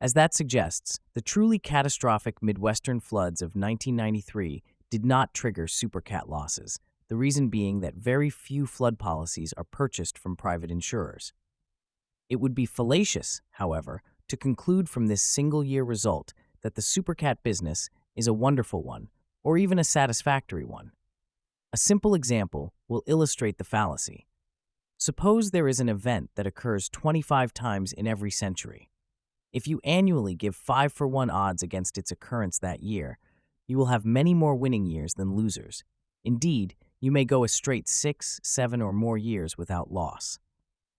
[0.00, 6.80] As that suggests, the truly catastrophic Midwestern floods of 1993 did not trigger supercat losses,
[7.08, 11.32] the reason being that very few flood policies are purchased from private insurers.
[12.28, 17.36] It would be fallacious, however, to conclude from this single year result that the supercat
[17.42, 19.08] business is a wonderful one,
[19.44, 20.90] or even a satisfactory one.
[21.72, 24.26] A simple example will illustrate the fallacy.
[24.98, 28.88] Suppose there is an event that occurs 25 times in every century.
[29.52, 33.18] If you annually give 5 for 1 odds against its occurrence that year,
[33.66, 35.84] you will have many more winning years than losers.
[36.24, 40.38] Indeed, you may go a straight 6, 7, or more years without loss.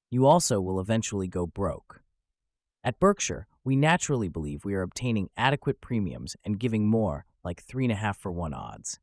[0.10, 2.02] You also will eventually go broke.
[2.84, 8.16] At Berkshire, we naturally believe we are obtaining adequate premiums and giving more, like 3.5
[8.16, 9.00] for 1 odds.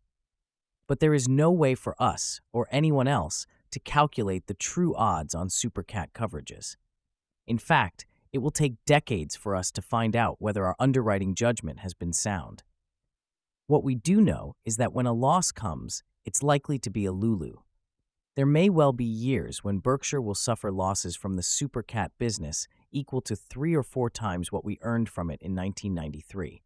[0.86, 5.34] But there is no way for us, or anyone else, to calculate the true odds
[5.34, 6.76] on supercat coverages.
[7.46, 11.80] In fact, it will take decades for us to find out whether our underwriting judgment
[11.80, 12.62] has been sound.
[13.66, 17.12] What we do know is that when a loss comes, it's likely to be a
[17.12, 17.56] Lulu.
[18.36, 23.20] There may well be years when Berkshire will suffer losses from the supercat business equal
[23.22, 26.62] to three or four times what we earned from it in 1993.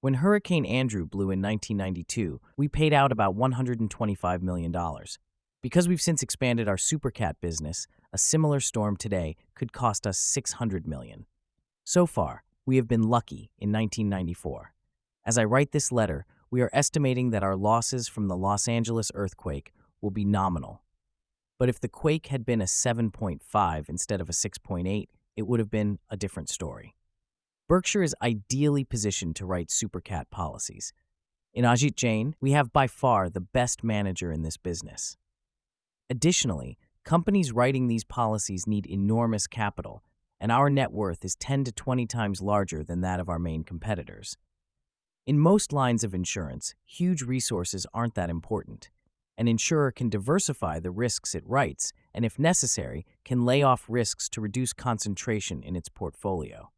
[0.00, 4.74] When Hurricane Andrew blew in 1992, we paid out about $125 million.
[5.62, 10.86] Because we've since expanded our supercat business, a similar storm today could cost us 600
[10.86, 11.26] million.
[11.84, 14.72] So far, we have been lucky in 1994.
[15.24, 19.12] As I write this letter, we are estimating that our losses from the Los Angeles
[19.14, 20.82] earthquake will be nominal.
[21.58, 25.70] But if the quake had been a 7.5 instead of a 6.8, it would have
[25.70, 26.96] been a different story.
[27.68, 30.94] Berkshire is ideally positioned to write supercat policies.
[31.52, 35.18] In Ajit Jain, we have by far the best manager in this business.
[36.08, 40.02] Additionally, companies writing these policies need enormous capital,
[40.40, 43.62] and our net worth is 10 to 20 times larger than that of our main
[43.62, 44.38] competitors.
[45.26, 48.90] In most lines of insurance, huge resources aren't that important.
[49.36, 54.28] An insurer can diversify the risks it writes and, if necessary, can lay off risks
[54.28, 56.70] to reduce concentration in its portfolio.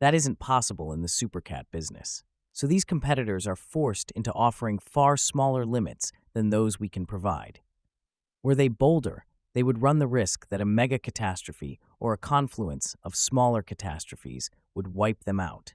[0.00, 2.24] That isn't possible in the supercat business.
[2.52, 7.60] So these competitors are forced into offering far smaller limits than those we can provide.
[8.42, 12.96] Were they bolder, they would run the risk that a mega catastrophe or a confluence
[13.04, 15.74] of smaller catastrophes would wipe them out.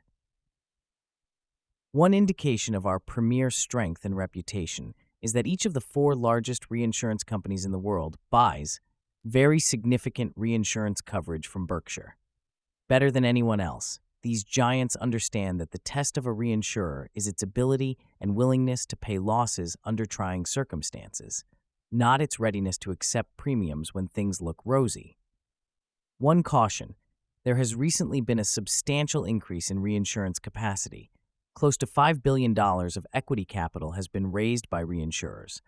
[1.98, 6.70] One indication of our premier strength and reputation is that each of the four largest
[6.70, 8.80] reinsurance companies in the world buys
[9.26, 12.16] very significant reinsurance coverage from Berkshire.
[12.88, 17.42] Better than anyone else, these giants understand that the test of a reinsurer is its
[17.42, 21.46] ability and willingness to pay losses under trying circumstances,
[21.92, 25.18] not its readiness to accept premiums when things look rosy.
[26.20, 26.94] One caution
[27.44, 31.10] there has recently been a substantial increase in reinsurance capacity,
[31.58, 35.62] Close to $5 billion of equity capital has been raised by reinsurers,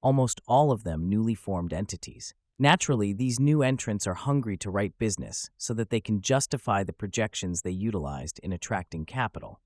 [0.00, 2.32] almost all of them newly formed entities.
[2.58, 6.94] Naturally, these new entrants are hungry to write business so that they can justify the
[6.94, 9.60] projections they utilized in attracting capital.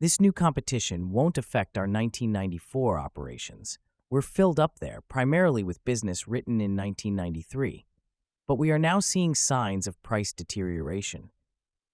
[0.00, 3.78] This new competition won't affect our 1994 operations.
[4.08, 7.84] We're filled up there primarily with business written in 1993.
[8.48, 11.28] But we are now seeing signs of price deterioration.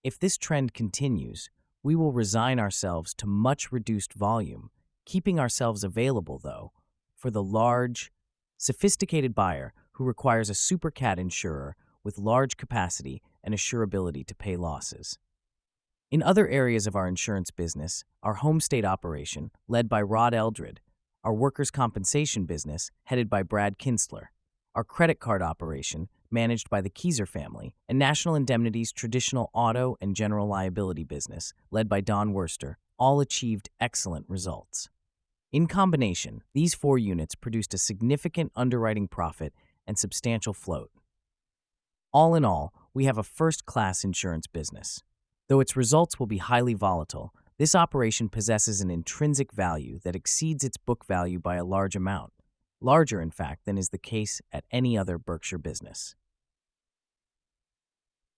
[0.04, 1.50] If this trend continues,
[1.82, 4.70] we will resign ourselves to much reduced volume,
[5.04, 6.72] keeping ourselves available, though,
[7.16, 8.12] for the large,
[8.56, 15.18] sophisticated buyer who requires a supercat insurer with large capacity and assurability to pay losses.
[16.10, 20.80] In other areas of our insurance business, our home state operation, led by Rod Eldred,
[21.24, 24.26] our workers' compensation business, headed by Brad Kinstler,
[24.74, 30.16] our credit card operation, managed by the Kizer family, and National Indemnity's traditional auto and
[30.16, 34.88] general liability business, led by Don Wurster, all achieved excellent results.
[35.52, 39.52] In combination, these four units produced a significant underwriting profit
[39.86, 40.90] and substantial float.
[42.12, 45.02] All in all, we have a first class insurance business.
[45.48, 50.64] Though its results will be highly volatile, this operation possesses an intrinsic value that exceeds
[50.64, 52.32] its book value by a large amount,
[52.80, 56.14] larger, in fact, than is the case at any other Berkshire business.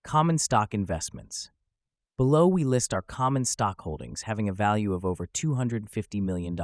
[0.04, 1.50] Common stock investments.
[2.18, 6.60] Below, we list our common stock holdings having a value of over $250 million.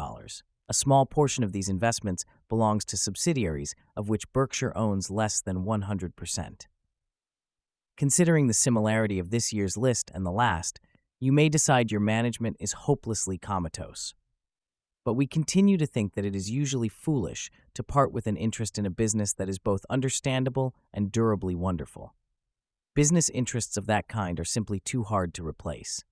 [0.68, 5.64] A small portion of these investments belongs to subsidiaries of which Berkshire owns less than
[5.64, 6.66] 100%.
[7.96, 10.79] Considering the similarity of this year's list and the last,
[11.18, 14.12] you may decide your management is hopelessly comatose.
[15.03, 18.79] But we continue to think that it is usually foolish to part with an interest
[18.79, 22.14] in a business that is both understandable and durably wonderful.
[22.92, 26.05] Business interests of that kind are simply too hard to replace.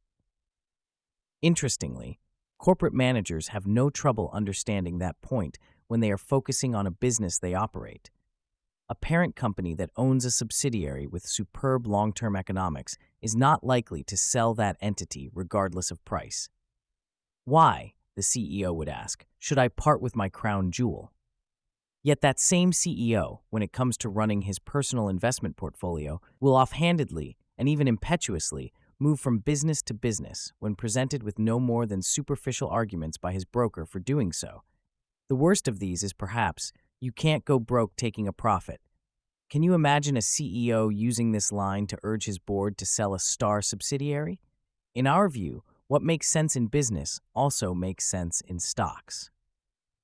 [1.43, 2.21] Interestingly,
[2.57, 7.37] corporate managers have no trouble understanding that point when they are focusing on a business
[7.37, 8.11] they operate.
[8.89, 14.05] A parent company that owns a subsidiary with superb long term economics is not likely
[14.05, 16.49] to sell that entity regardless of price.
[17.45, 21.13] Why, the CEO would ask, should I part with my crown jewel?
[22.03, 27.37] Yet that same CEO, when it comes to running his personal investment portfolio, will offhandedly
[27.57, 32.69] and even impetuously move from business to business when presented with no more than superficial
[32.69, 34.63] arguments by his broker for doing so.
[35.29, 38.81] The worst of these is perhaps you can't go broke taking a profit.
[39.51, 43.19] Can you imagine a CEO using this line to urge his board to sell a
[43.19, 44.41] star subsidiary?
[44.95, 49.31] In our view, what makes sense in business also makes sense in stocks.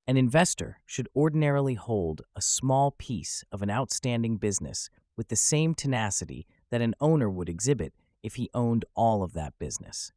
[0.07, 5.75] An investor should ordinarily hold a small piece of an outstanding business with the same
[5.75, 10.12] tenacity that an owner would exhibit if he owned all of that business.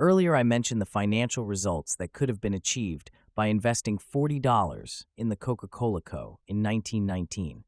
[0.00, 5.28] Earlier, I mentioned the financial results that could have been achieved by investing $40 in
[5.28, 6.40] the Coca Cola Co.
[6.48, 7.64] in 1919.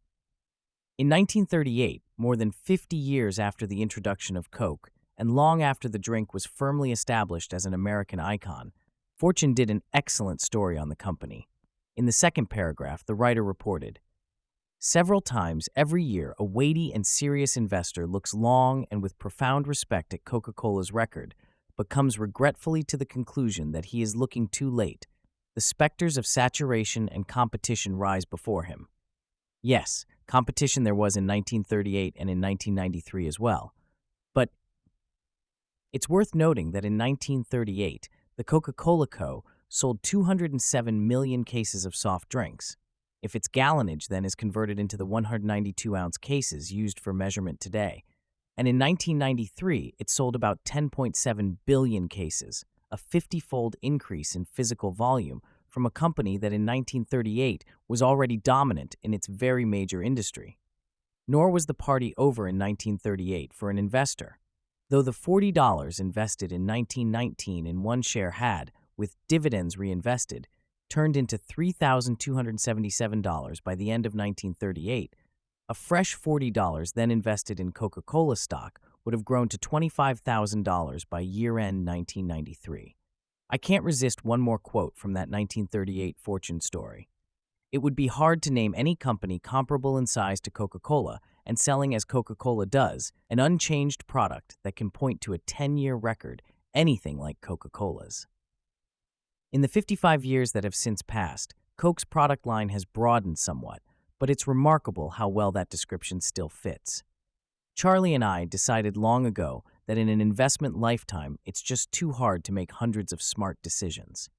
[0.98, 5.98] In 1938, more than 50 years after the introduction of Coke, and long after the
[5.98, 8.72] drink was firmly established as an American icon,
[9.20, 11.46] Fortune did an excellent story on the company.
[11.94, 14.00] In the second paragraph, the writer reported
[14.78, 20.14] Several times every year, a weighty and serious investor looks long and with profound respect
[20.14, 21.34] at Coca Cola's record,
[21.76, 25.06] but comes regretfully to the conclusion that he is looking too late
[25.54, 28.88] the specters of saturation and competition rise before him.
[29.60, 33.74] Yes, competition there was in 1938 and in 1993 as well.
[34.32, 34.48] But
[35.92, 38.08] it's worth noting that in 1938,
[38.40, 39.44] the Coca Cola Co.
[39.68, 42.74] sold 207 million cases of soft drinks.
[43.20, 48.02] If its gallonage then is converted into the 192 ounce cases used for measurement today.
[48.56, 54.90] And in 1993, it sold about 10.7 billion cases, a 50 fold increase in physical
[54.90, 60.58] volume from a company that in 1938 was already dominant in its very major industry.
[61.28, 64.39] Nor was the party over in 1938 for an investor.
[64.90, 70.48] Though the $40 invested in 1919 in one share had, with dividends reinvested,
[70.88, 75.14] turned into $3,277 by the end of 1938,
[75.68, 81.20] a fresh $40 then invested in Coca Cola stock would have grown to $25,000 by
[81.20, 82.96] year end 1993.
[83.48, 87.08] I can't resist one more quote from that 1938 fortune story.
[87.70, 91.20] It would be hard to name any company comparable in size to Coca Cola
[91.50, 95.78] and selling as Coca Cola does, an unchanged product that can point to a 10
[95.78, 98.28] year record anything like Coca Cola's.
[99.50, 103.82] In the 55 years that have since passed, Coke's product line has broadened somewhat,
[104.20, 107.02] but it's remarkable how well that description still fits.
[107.74, 112.44] Charlie and I decided long ago that in an investment lifetime, it's just too hard
[112.44, 114.30] to make hundreds of smart decisions.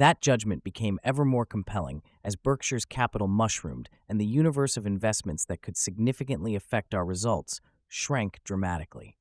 [0.00, 5.44] That judgment became ever more compelling as Berkshire's capital mushroomed and the universe of investments
[5.44, 9.18] that could significantly affect our results shrank dramatically.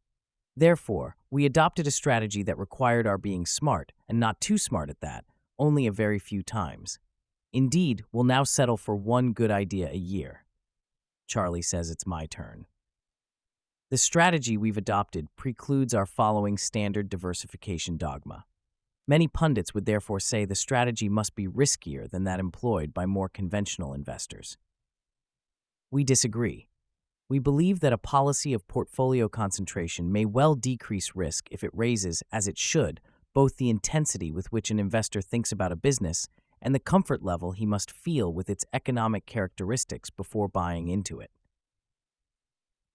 [0.55, 5.01] Therefore, we adopted a strategy that required our being smart, and not too smart at
[5.01, 5.25] that,
[5.57, 6.97] only a very few times.
[7.51, 10.45] Indeed, we'll now settle for one good idea a year.
[11.27, 12.67] Charlie says it's my turn.
[13.89, 18.45] The strategy we've adopted precludes our following standard diversification dogma.
[19.07, 23.29] Many pundits would therefore say the strategy must be riskier than that employed by more
[23.29, 24.57] conventional investors.
[25.91, 26.67] We disagree.
[27.27, 32.23] We believe that a policy of portfolio concentration may well decrease risk if it raises,
[32.31, 32.99] as it should,
[33.33, 36.27] both the intensity with which an investor thinks about a business
[36.61, 41.31] and the comfort level he must feel with its economic characteristics before buying into it.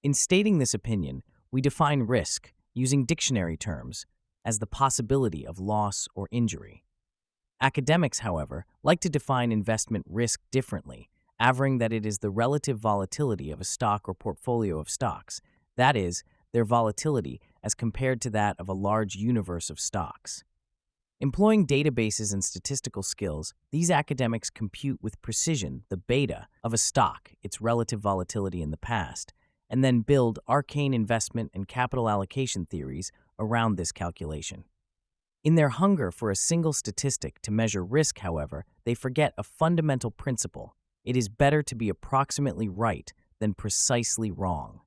[0.02, 4.04] In stating this opinion, we define risk, using dictionary terms,
[4.44, 6.84] as the possibility of loss or injury.
[7.60, 11.08] Academics, however, like to define investment risk differently,
[11.40, 15.40] averring that it is the relative volatility of a stock or portfolio of stocks,
[15.76, 16.22] that is,
[16.52, 20.44] their volatility as compared to that of a large universe of stocks.
[21.20, 27.32] Employing databases and statistical skills, these academics compute with precision the beta of a stock,
[27.42, 29.32] its relative volatility in the past,
[29.70, 34.64] and then build arcane investment and capital allocation theories around this calculation.
[35.42, 40.10] In their hunger for a single statistic to measure risk, however, they forget a fundamental
[40.10, 40.74] principle
[41.04, 44.80] it is better to be approximately right than precisely wrong.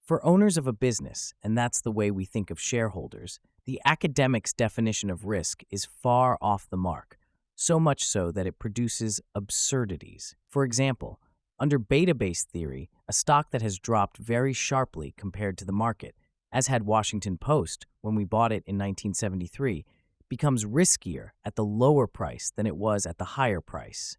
[0.00, 4.54] For owners of a business, and that's the way we think of shareholders, the academic's
[4.54, 7.18] definition of risk is far off the mark,
[7.54, 10.34] so much so that it produces absurdities.
[10.48, 11.20] For example,
[11.60, 16.14] under beta based theory, a stock that has dropped very sharply compared to the market,
[16.52, 19.84] as had Washington Post when we bought it in 1973,
[20.28, 24.16] becomes riskier at the lower price than it was at the higher price.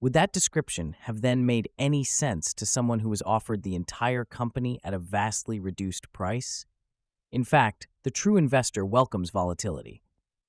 [0.00, 4.24] Would that description have then made any sense to someone who was offered the entire
[4.24, 6.64] company at a vastly reduced price?
[7.30, 10.02] In fact, the true investor welcomes volatility.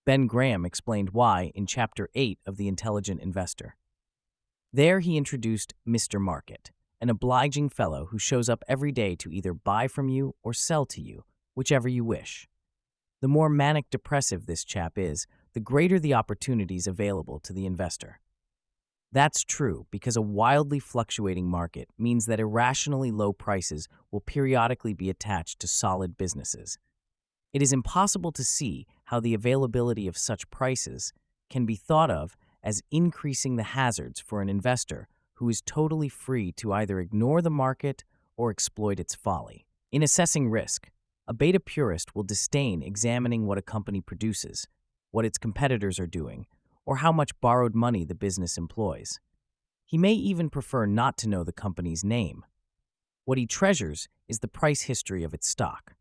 [0.05, 3.75] Ben Graham explained why in Chapter 8 of The Intelligent Investor.
[4.73, 6.19] There he introduced Mr.
[6.19, 6.71] Market,
[7.01, 10.85] an obliging fellow who shows up every day to either buy from you or sell
[10.85, 11.25] to you,
[11.55, 12.47] whichever you wish.
[13.21, 18.19] The more manic depressive this chap is, the greater the opportunities available to the investor.
[19.11, 25.09] That's true because a wildly fluctuating market means that irrationally low prices will periodically be
[25.09, 26.77] attached to solid businesses.
[27.51, 31.11] It is impossible to see how the availability of such prices
[31.49, 35.09] can be thought of as increasing the hazards for an investor
[35.41, 38.03] who is totally free to either ignore the market
[38.37, 39.65] or exploit its folly.
[39.91, 40.91] In assessing risk,
[41.27, 44.67] a beta purist will disdain examining what a company produces,
[45.09, 46.45] what its competitors are doing,
[46.85, 49.19] or how much borrowed money the business employs.
[49.83, 52.45] He may even prefer not to know the company's name.
[53.25, 55.95] What he treasures is the price history of its stock.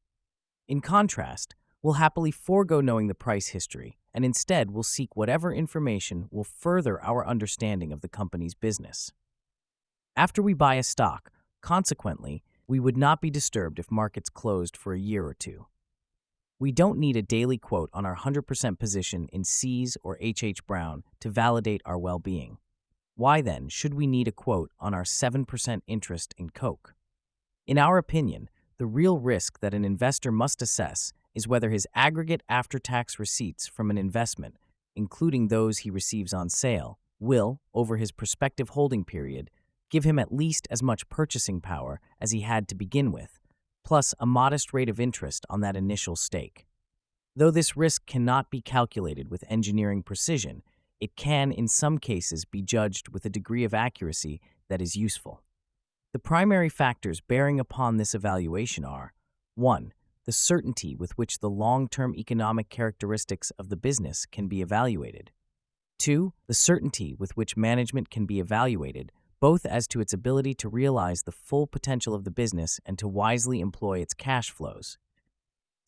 [0.68, 6.26] In contrast, we'll happily forego knowing the price history and instead will seek whatever information
[6.30, 9.12] will further our understanding of the company's business.
[10.20, 11.30] After we buy a stock,
[11.62, 15.64] consequently, we would not be disturbed if markets closed for a year or two.
[16.58, 20.66] We don't need a daily quote on our 100% position in See's or H.H.
[20.66, 22.58] Brown to validate our well being.
[23.14, 26.94] Why then should we need a quote on our 7% interest in Coke?
[27.66, 32.42] In our opinion, the real risk that an investor must assess is whether his aggregate
[32.46, 34.58] after tax receipts from an investment,
[34.94, 39.50] including those he receives on sale, will, over his prospective holding period,
[39.90, 43.40] give him at least as much purchasing power as he had to begin with
[43.84, 46.66] plus a modest rate of interest on that initial stake.
[47.34, 50.62] Though this risk cannot be calculated with engineering precision,
[51.00, 55.42] it can, in some cases, be judged with a degree of accuracy that is useful.
[56.12, 59.12] The primary factors bearing upon this evaluation are
[59.54, 59.92] 1.
[60.26, 65.30] The certainty with which the long term economic characteristics of the business can be evaluated.
[65.98, 66.32] 2.
[66.46, 71.22] The certainty with which management can be evaluated both as to its ability to realize
[71.22, 74.98] the full potential of the business and to wisely employ its cash flows.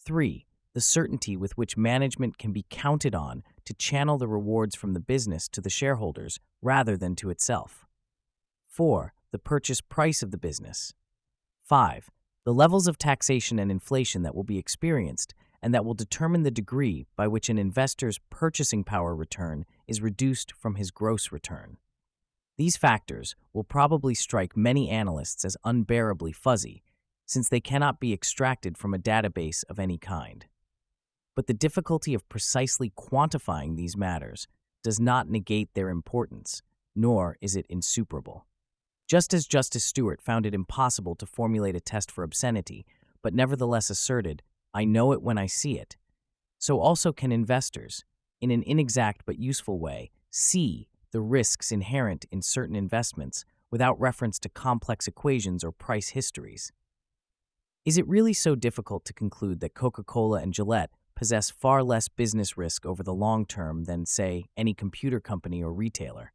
[0.04, 0.46] 3.
[0.74, 5.00] The certainty with which management can be counted on to channel the rewards from the
[5.00, 7.84] business to the shareholders rather than to itself.
[8.66, 9.12] 4.
[9.32, 10.94] The purchase price of the business.
[11.62, 12.10] 5.
[12.44, 16.50] The levels of taxation and inflation that will be experienced and that will determine the
[16.50, 21.76] degree by which an investor's purchasing power return is reduced from his gross return.
[22.58, 26.82] These factors will probably strike many analysts as unbearably fuzzy,
[27.26, 30.46] since they cannot be extracted from a database of any kind.
[31.34, 34.48] But the difficulty of precisely quantifying these matters
[34.84, 36.62] does not negate their importance,
[36.94, 38.46] nor is it insuperable.
[39.08, 42.84] Just as Justice Stewart found it impossible to formulate a test for obscenity,
[43.22, 44.42] but nevertheless asserted,
[44.74, 45.96] I know it when I see it,
[46.58, 48.04] so also can investors,
[48.40, 54.38] in an inexact but useful way, see the risks inherent in certain investments without reference
[54.40, 56.72] to complex equations or price histories.
[57.84, 62.08] Is it really so difficult to conclude that Coca Cola and Gillette possess far less
[62.08, 66.32] business risk over the long term than, say, any computer company or retailer?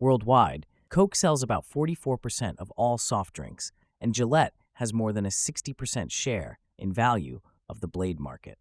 [0.00, 5.30] Worldwide, Coke sells about 44% of all soft drinks, and Gillette has more than a
[5.30, 8.58] 60% share in value of the blade market.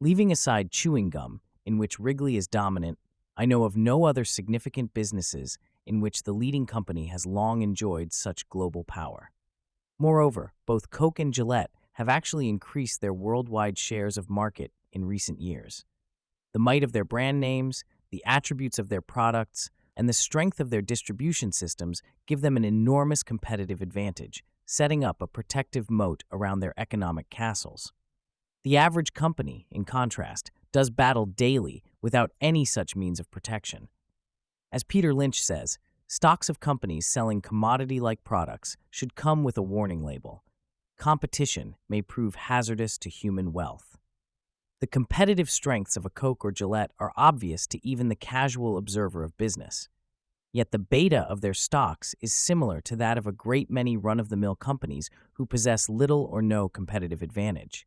[0.00, 2.98] Leaving aside chewing gum, in which Wrigley is dominant
[3.36, 8.12] I know of no other significant businesses in which the leading company has long enjoyed
[8.12, 9.30] such global power.
[9.98, 15.40] Moreover, both Coke and Gillette have actually increased their worldwide shares of market in recent
[15.40, 15.84] years.
[16.52, 20.70] The might of their brand names, the attributes of their products, and the strength of
[20.70, 26.60] their distribution systems give them an enormous competitive advantage, setting up a protective moat around
[26.60, 27.92] their economic castles.
[28.64, 33.88] The average company, in contrast, does battle daily without any such means of protection.
[34.72, 39.62] As Peter Lynch says, stocks of companies selling commodity like products should come with a
[39.62, 40.42] warning label.
[40.98, 43.98] Competition may prove hazardous to human wealth.
[44.80, 49.22] The competitive strengths of a Coke or Gillette are obvious to even the casual observer
[49.22, 49.88] of business.
[50.52, 54.20] Yet the beta of their stocks is similar to that of a great many run
[54.20, 57.86] of the mill companies who possess little or no competitive advantage.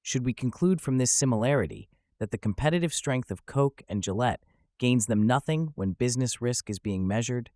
[0.00, 1.88] Should we conclude from this similarity
[2.22, 4.44] that the competitive strength of Coke and Gillette
[4.78, 7.50] gains them nothing when business risk is being measured?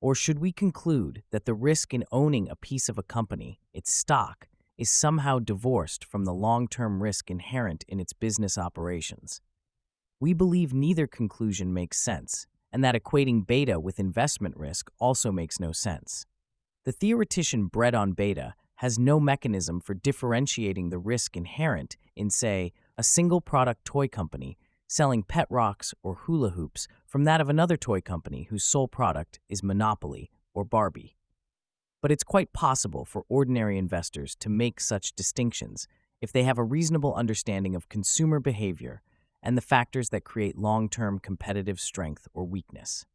[0.00, 3.92] Or should we conclude that the risk in owning a piece of a company, its
[3.92, 9.40] stock, is somehow divorced from the long term risk inherent in its business operations.
[10.18, 15.60] We believe neither conclusion makes sense, and that equating beta with investment risk also makes
[15.60, 16.26] no sense.
[16.84, 22.72] The theoretician bred on beta has no mechanism for differentiating the risk inherent in, say,
[22.98, 27.76] a single product toy company selling pet rocks or hula hoops from that of another
[27.76, 31.16] toy company whose sole product is Monopoly or Barbie
[32.00, 35.86] but it's quite possible for ordinary investors to make such distinctions
[36.20, 39.02] if they have a reasonable understanding of consumer behavior
[39.42, 43.06] and the factors that create long term competitive strength or weakness.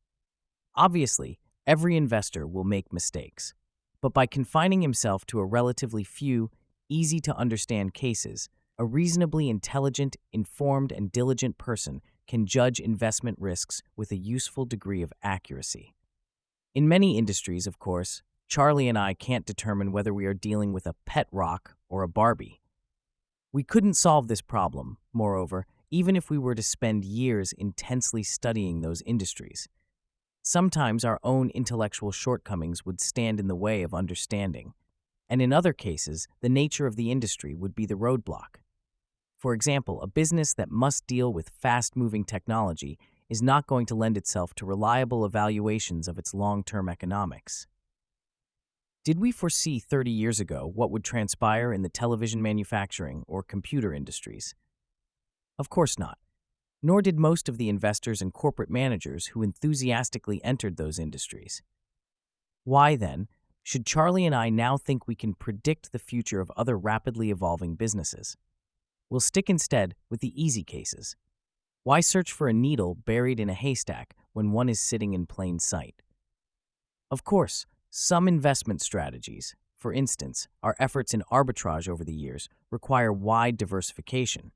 [0.76, 3.54] Obviously, every investor will make mistakes,
[4.02, 6.52] but by confining himself to a relatively few,
[6.90, 13.82] easy to understand cases, a reasonably intelligent, informed, and diligent person can judge investment risks
[13.96, 15.94] with a useful degree of accuracy.
[16.74, 20.86] In many industries, of course, Charlie and I can't determine whether we are dealing with
[20.86, 22.62] a pet rock or a Barbie.
[23.54, 28.82] We couldn't solve this problem, moreover, even if we were to spend years intensely studying
[28.82, 29.70] those industries.
[30.48, 34.76] Sometimes our own intellectual shortcomings would stand in the way of understanding,
[35.28, 38.58] and in other cases, the nature of the industry would be the roadblock.
[39.36, 43.96] For example, a business that must deal with fast moving technology is not going to
[43.96, 47.66] lend itself to reliable evaluations of its long term economics.
[49.04, 53.96] Did we foresee 30 years ago what would transpire in the television manufacturing or computer
[53.96, 54.54] industries?
[55.58, 56.20] Of course not.
[56.86, 61.64] Nor did most of the investors and corporate managers who enthusiastically entered those industries.
[62.64, 63.28] Why, then,
[63.64, 67.74] should Charlie and I now think we can predict the future of other rapidly evolving
[67.74, 68.38] businesses?
[69.10, 71.16] We'll stick instead with the easy cases.
[71.82, 75.58] Why search for a needle buried in a haystack when one is sitting in plain
[75.58, 76.04] sight?
[77.10, 83.12] Of course, some investment strategies, for instance, our efforts in arbitrage over the years, require
[83.12, 84.52] wide diversification.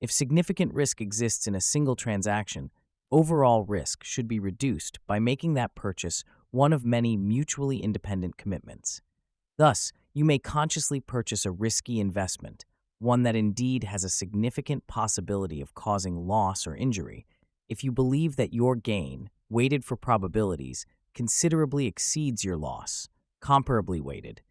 [0.00, 2.70] If significant risk exists in a single transaction,
[3.10, 6.22] overall risk should be reduced by making that purchase
[6.52, 9.02] one of many mutually independent commitments.
[9.56, 12.64] Thus, you may consciously purchase a risky investment,
[13.00, 17.26] one that indeed has a significant possibility of causing loss or injury,
[17.68, 23.08] if you believe that your gain, weighted for probabilities, considerably exceeds your loss,
[23.42, 24.42] comparably weighted,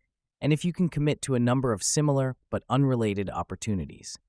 [0.41, 4.19] and if you can commit to a number of similar but unrelated opportunities.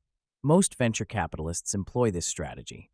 [0.43, 2.93] Most venture capitalists employ this strategy.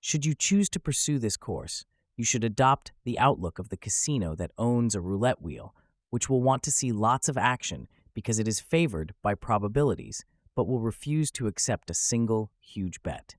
[0.00, 1.84] Should you choose to pursue this course,
[2.16, 5.74] you should adopt the outlook of the casino that owns a roulette wheel,
[6.08, 10.24] which will want to see lots of action because it is favored by probabilities,
[10.54, 13.36] but will refuse to accept a single huge bet.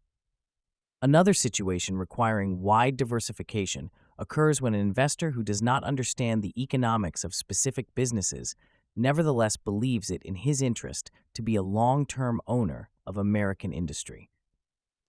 [1.01, 3.89] Another situation requiring wide diversification
[4.19, 8.55] occurs when an investor who does not understand the economics of specific businesses
[8.95, 14.29] nevertheless believes it in his interest to be a long term owner of American industry.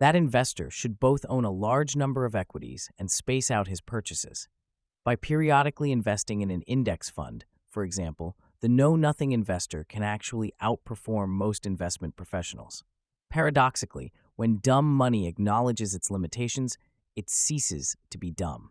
[0.01, 4.49] That investor should both own a large number of equities and space out his purchases.
[5.05, 10.53] By periodically investing in an index fund, for example, the know nothing investor can actually
[10.63, 12.85] outperform most investment professionals.
[13.29, 16.79] Paradoxically, when dumb money acknowledges its limitations,
[17.17, 18.71] it ceases to be dumb.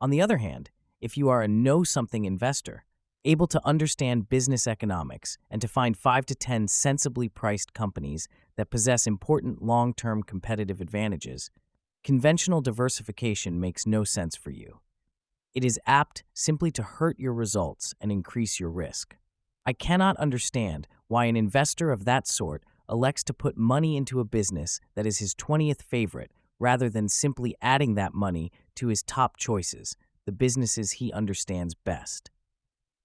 [0.00, 0.70] On the other hand,
[1.00, 2.84] if you are a know something investor,
[3.24, 8.70] able to understand business economics and to find 5 to 10 sensibly priced companies that
[8.70, 11.50] possess important long term competitive advantages,
[12.02, 14.80] conventional diversification makes no sense for you.
[15.54, 19.16] It is apt simply to hurt your results and increase your risk.
[19.66, 24.24] I cannot understand why an investor of that sort elects to put money into a
[24.24, 29.36] business that is his 20th favorite rather than simply adding that money to his top
[29.36, 32.30] choices, the the businesses he understands best,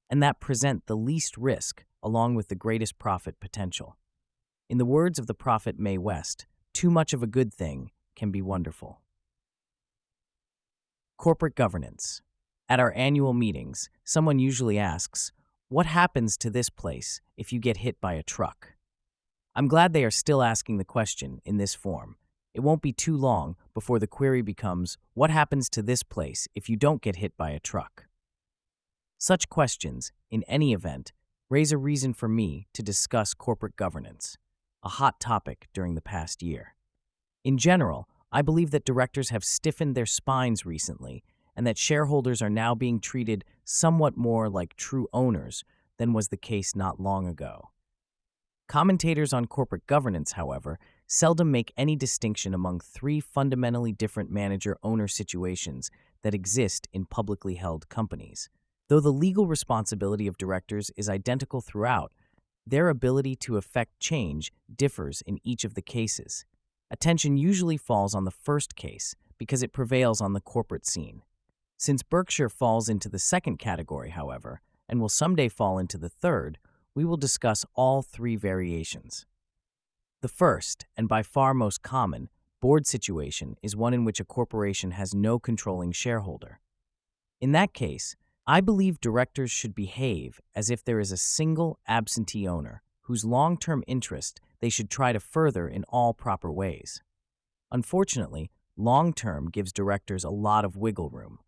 [0.10, 3.97] and that present the least risk along with the greatest profit potential.
[4.70, 8.32] In the words of the prophet Mae West, too much of a good thing can
[8.32, 9.01] be wonderful.
[11.18, 12.22] Corporate governance.
[12.68, 15.32] At our annual meetings, someone usually asks,
[15.70, 18.74] What happens to this place if you get hit by a truck?
[19.56, 22.18] I'm glad they are still asking the question in this form.
[22.53, 26.70] It won't be too long before the query becomes, What happens to this place if
[26.70, 28.05] you don't get hit by a truck?
[29.28, 31.11] Such questions, in any event,
[31.49, 34.38] raise a reason for me to discuss corporate governance,
[34.84, 36.76] a hot topic during the past year.
[37.43, 41.23] In general, I believe that directors have stiffened their spines recently
[41.55, 45.63] and that shareholders are now being treated somewhat more like true owners
[45.97, 47.71] than was the case not long ago.
[48.67, 55.07] Commentators on corporate governance, however, seldom make any distinction among three fundamentally different manager owner
[55.07, 55.89] situations
[56.21, 58.51] that exist in publicly held companies.
[58.88, 62.11] Though the legal responsibility of directors is identical throughout,
[62.67, 66.45] their ability to effect change differs in each of the cases.
[66.91, 71.23] Attention usually falls on the first case because it prevails on the corporate scene.
[71.77, 76.59] Since Berkshire falls into the second category, however, and will someday fall into the third,
[76.93, 79.25] we will discuss all three variations.
[80.21, 82.29] The first, and by far most common,
[82.61, 86.59] board situation is one in which a corporation has no controlling shareholder.
[87.41, 88.15] In that case,
[88.48, 93.58] I believe directors should behave as if there is a single absentee owner whose long
[93.58, 97.02] term interest they should try to further in all proper ways.
[97.72, 101.39] Unfortunately, long term gives directors a lot of wiggle room.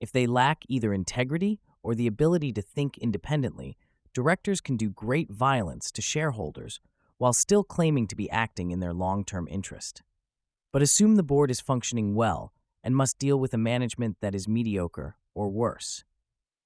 [0.00, 3.76] If they lack either integrity or the ability to think independently,
[4.14, 6.80] directors can do great violence to shareholders
[7.18, 10.02] while still claiming to be acting in their long term interest.
[10.72, 14.48] But assume the board is functioning well and must deal with a management that is
[14.48, 16.02] mediocre or worse.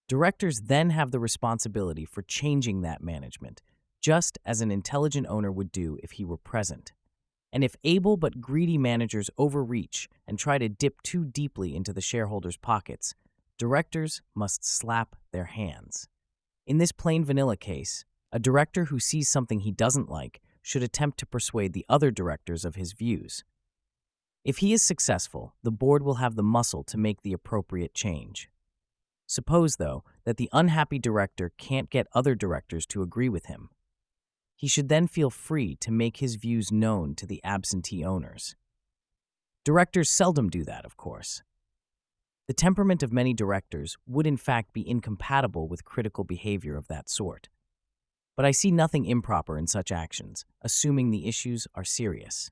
[0.06, 3.62] Directors then have the responsibility for changing that management,
[4.02, 6.92] just as an intelligent owner would do if he were present.
[7.50, 12.02] And if able but greedy managers overreach and try to dip too deeply into the
[12.02, 13.14] shareholders' pockets,
[13.56, 16.08] directors must slap their hands.
[16.66, 21.18] In this plain vanilla case, a director who sees something he doesn't like should attempt
[21.18, 23.42] to persuade the other directors of his views.
[24.44, 28.50] If he is successful, the board will have the muscle to make the appropriate change.
[29.26, 33.70] Suppose, though, that the unhappy director can't get other directors to agree with him.
[34.56, 38.54] He should then feel free to make his views known to the absentee owners.
[39.64, 41.42] Directors seldom do that, of course.
[42.46, 47.08] The temperament of many directors would in fact be incompatible with critical behavior of that
[47.08, 47.48] sort.
[48.36, 52.50] But I see nothing improper in such actions, assuming the issues are serious.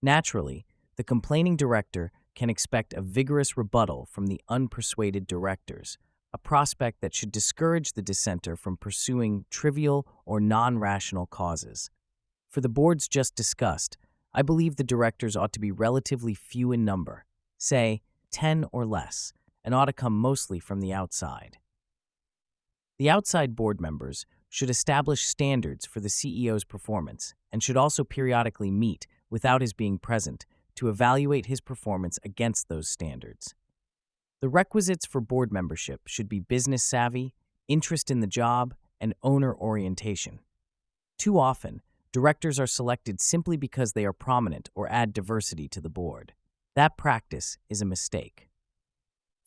[0.00, 0.64] Naturally,
[0.96, 5.98] the complaining director can expect a vigorous rebuttal from the unpersuaded directors,
[6.32, 11.90] a prospect that should discourage the dissenter from pursuing trivial or non rational causes.
[12.48, 13.96] For the boards just discussed,
[14.32, 17.24] I believe the directors ought to be relatively few in number,
[17.56, 19.32] say 10 or less,
[19.62, 21.58] and ought to come mostly from the outside.
[22.98, 28.70] The outside board members should establish standards for the CEO's performance and should also periodically
[28.70, 30.46] meet, without his being present,
[30.76, 33.54] to evaluate his performance against those standards.
[34.40, 37.34] The requisites for board membership should be business savvy,
[37.68, 40.40] interest in the job, and owner orientation.
[41.18, 41.80] Too often,
[42.12, 46.32] directors are selected simply because they are prominent or add diversity to the board.
[46.74, 48.48] That practice is a mistake.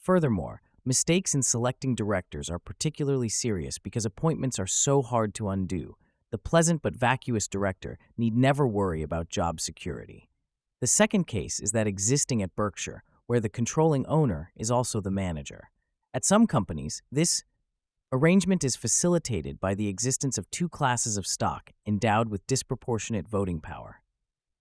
[0.02, 5.98] Furthermore, mistakes in selecting directors are particularly serious because appointments are so hard to undo.
[6.32, 10.30] The pleasant but vacuous director need never worry about job security.
[10.80, 15.10] The second case is that existing at Berkshire, where the controlling owner is also the
[15.10, 15.72] manager.
[16.14, 17.44] At some companies, this
[18.12, 23.60] arrangement is facilitated by the existence of two classes of stock endowed with disproportionate voting
[23.60, 24.02] power.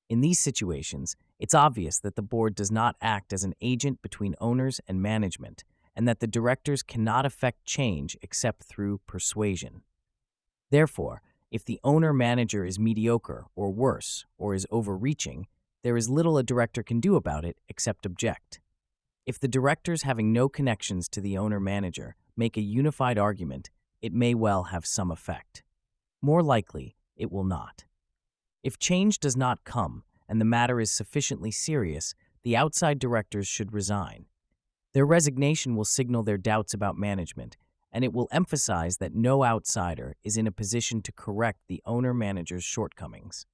[0.09, 4.37] In these situations, it's obvious that the board does not act as an agent between
[4.41, 5.65] owners and management,
[5.95, 9.83] and that the directors cannot effect change except through persuasion.
[10.71, 15.47] Therefore, if the owner manager is mediocre or worse, or is overreaching,
[15.87, 18.59] there is little a director can do about it except object.
[19.25, 23.71] If the directors, having no connections to the owner manager, make a unified argument,
[24.03, 25.63] it may well have some effect.
[26.21, 27.85] More likely, it will not.
[28.65, 33.73] If change does not come and the matter is sufficiently serious, the outside directors should
[33.73, 34.27] resign.
[34.93, 37.57] Their resignation will signal their doubts about management,
[37.93, 42.13] and it will emphasize that no outsider is in a position to correct the owner
[42.13, 43.47] manager's shortcomings.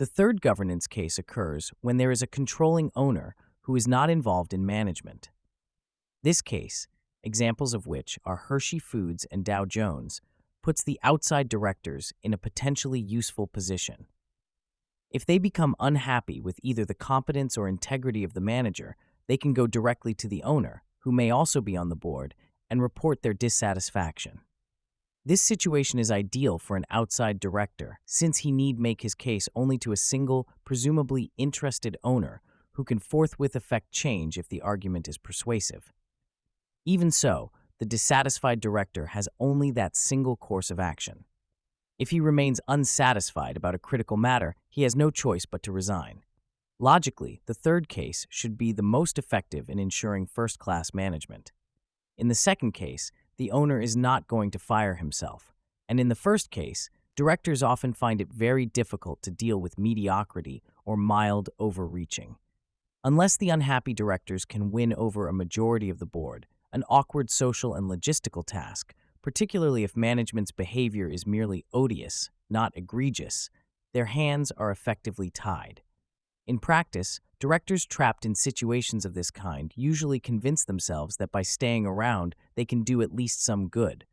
[0.00, 3.34] The third governance case occurs when there is a controlling owner
[3.64, 5.28] who is not involved in management.
[6.22, 6.88] This case,
[7.22, 10.22] examples of which are Hershey Foods and Dow Jones,
[10.62, 14.06] puts the outside directors in a potentially useful position.
[15.10, 18.96] If they become unhappy with either the competence or integrity of the manager,
[19.28, 22.34] they can go directly to the owner, who may also be on the board,
[22.70, 24.40] and report their dissatisfaction.
[25.30, 29.78] This situation is ideal for an outside director, since he need make his case only
[29.78, 35.18] to a single, presumably interested owner who can forthwith effect change if the argument is
[35.18, 35.92] persuasive.
[36.84, 41.24] Even so, the dissatisfied director has only that single course of action.
[41.96, 46.24] If he remains unsatisfied about a critical matter, he has no choice but to resign.
[46.80, 51.52] Logically, the third case should be the most effective in ensuring first class management.
[52.18, 55.54] In the second case, the owner is not going to fire himself.
[55.88, 60.62] And in the first case, directors often find it very difficult to deal with mediocrity
[60.84, 62.36] or mild overreaching.
[63.02, 67.72] Unless the unhappy directors can win over a majority of the board, an awkward social
[67.72, 73.48] and logistical task, particularly if management's behavior is merely odious, not egregious,
[73.94, 75.80] their hands are effectively tied.
[76.50, 81.86] In practice, directors trapped in situations of this kind usually convince themselves that by staying
[81.86, 84.04] around, they can do at least some good.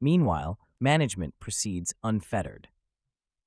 [0.00, 2.66] Meanwhile, management proceeds unfettered.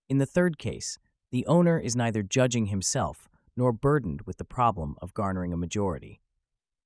[0.07, 0.97] In the third case,
[1.29, 3.27] the owner is neither judging himself
[3.57, 6.21] nor burdened with the problem of garnering a majority.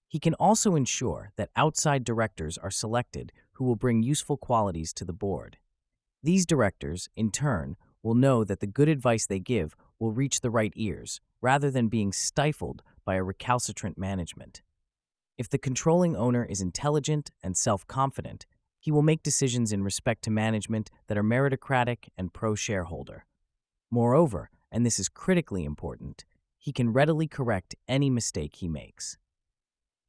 [0.07, 5.05] He can also ensure that outside directors are selected who will bring useful qualities to
[5.05, 5.57] the board.
[6.23, 10.49] These directors, in turn, will know that the good advice they give will reach the
[10.49, 14.61] right ears, rather than being stifled by a recalcitrant management.
[15.37, 18.45] If the controlling owner is intelligent and self confident,
[18.79, 23.25] he will make decisions in respect to management that are meritocratic and pro shareholder.
[23.91, 26.25] Moreover, and this is critically important,
[26.57, 29.17] he can readily correct any mistake he makes.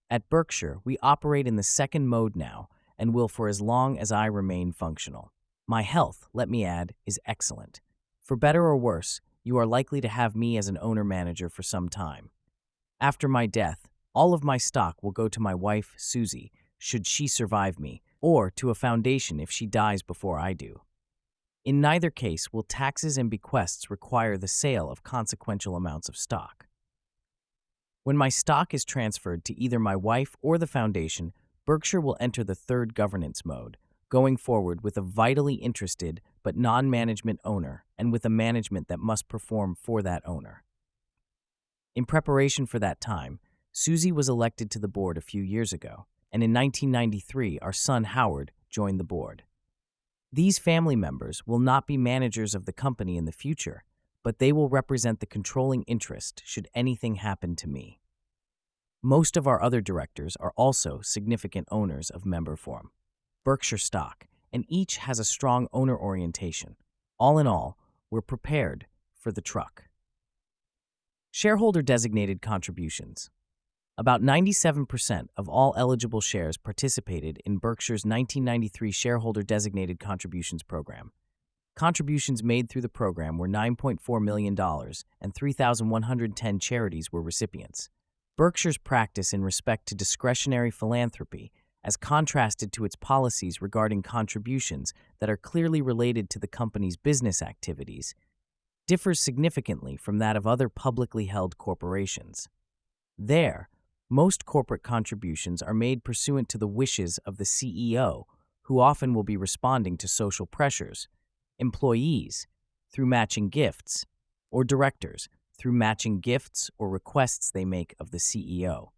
[0.09, 2.69] At Berkshire, we operate in the second mode now
[2.99, 5.33] and will for as long as I remain functional.
[5.67, 7.81] My health, let me add, is excellent.
[8.21, 11.63] For better or worse, you are likely to have me as an owner manager for
[11.63, 12.31] some time.
[13.01, 17.29] After my death, all of my stock will go to my wife, Susie, should she
[17.29, 20.81] survive me, or to a foundation if she dies before I do.
[21.65, 26.67] In neither case will taxes and bequests require the sale of consequential amounts of stock.
[28.03, 31.33] When my stock is transferred to either my wife or the foundation,
[31.65, 33.77] Berkshire will enter the third governance mode,
[34.09, 39.01] going forward with a vitally interested but non management owner and with a management that
[39.01, 40.63] must perform for that owner.
[41.97, 43.41] In preparation for that time,
[43.73, 48.05] Susie was elected to the board a few years ago, and in 1993, our son
[48.05, 49.43] Howard joined the board.
[50.33, 53.83] These family members will not be managers of the company in the future,
[54.23, 57.99] but they will represent the controlling interest should anything happen to me.
[59.03, 62.91] Most of our other directors are also significant owners of member Memberform,
[63.43, 66.77] Berkshire stock, and each has a strong owner orientation.
[67.19, 67.77] All in all,
[68.11, 69.85] we're prepared for the truck.
[71.31, 73.29] Shareholder designated contributions.
[73.99, 81.13] About 97% of all eligible shares participated in Berkshire's 1993 Shareholder Designated Contributions Program.
[81.75, 84.57] Contributions made through the program were $9.4 million,
[85.21, 87.91] and 3,110 charities were recipients.
[88.39, 91.53] Berkshire's practice in respect to discretionary philanthropy,
[91.87, 97.41] as contrasted to its policies regarding contributions that are clearly related to the company's business
[97.41, 98.13] activities,
[98.89, 102.49] differs significantly from that of other publicly held corporations.
[103.17, 103.69] There,
[104.11, 108.25] most corporate contributions are made pursuant to the wishes of the CEO,
[108.63, 111.09] who often will be responding to social pressures
[111.61, 112.49] employees
[112.93, 114.05] through matching gifts,
[114.51, 118.89] or directors through matching gifts or requests they make of the CEO.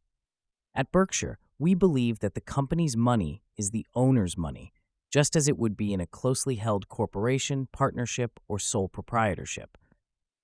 [0.74, 4.72] At Berkshire, we believe that the company's money is the owner's money,
[5.10, 9.76] just as it would be in a closely held corporation, partnership, or sole proprietorship.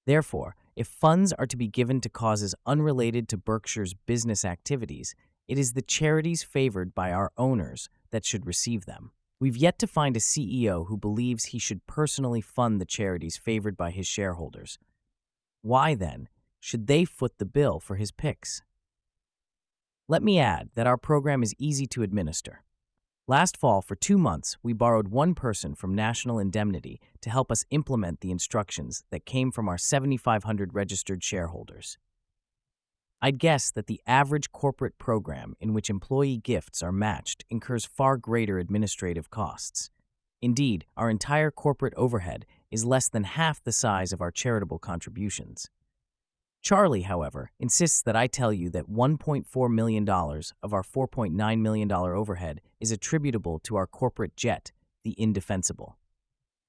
[0.07, 5.15] Therefore, if funds are to be given to causes unrelated to Berkshire's business activities,
[5.47, 9.13] it is the charities favored by our owners that should receive them.
[9.39, 13.77] We've yet to find a CEO who believes he should personally fund the charities favored
[13.77, 14.79] by his shareholders.
[15.63, 16.29] Why, then,
[16.61, 18.63] should they foot the bill for his picks?
[20.07, 22.63] Let me add that our program is easy to administer.
[23.27, 27.65] Last fall, for two months, we borrowed one person from National Indemnity to help us
[27.71, 31.97] implement the instructions that came from our 7,500 registered shareholders.
[33.23, 38.19] I'd guess that the average corporate program in which employee gifts are matched incurs far
[38.19, 39.89] greater administrative costs.
[40.43, 45.71] Indeed, our entire corporate overhead is less than half the size of our charitable contributions.
[46.65, 52.63] Charlie, however, insists that I tell you that $1.4 million of our $4.9 million overhead
[52.81, 55.99] is attributable to our corporate jet, the Indefensible.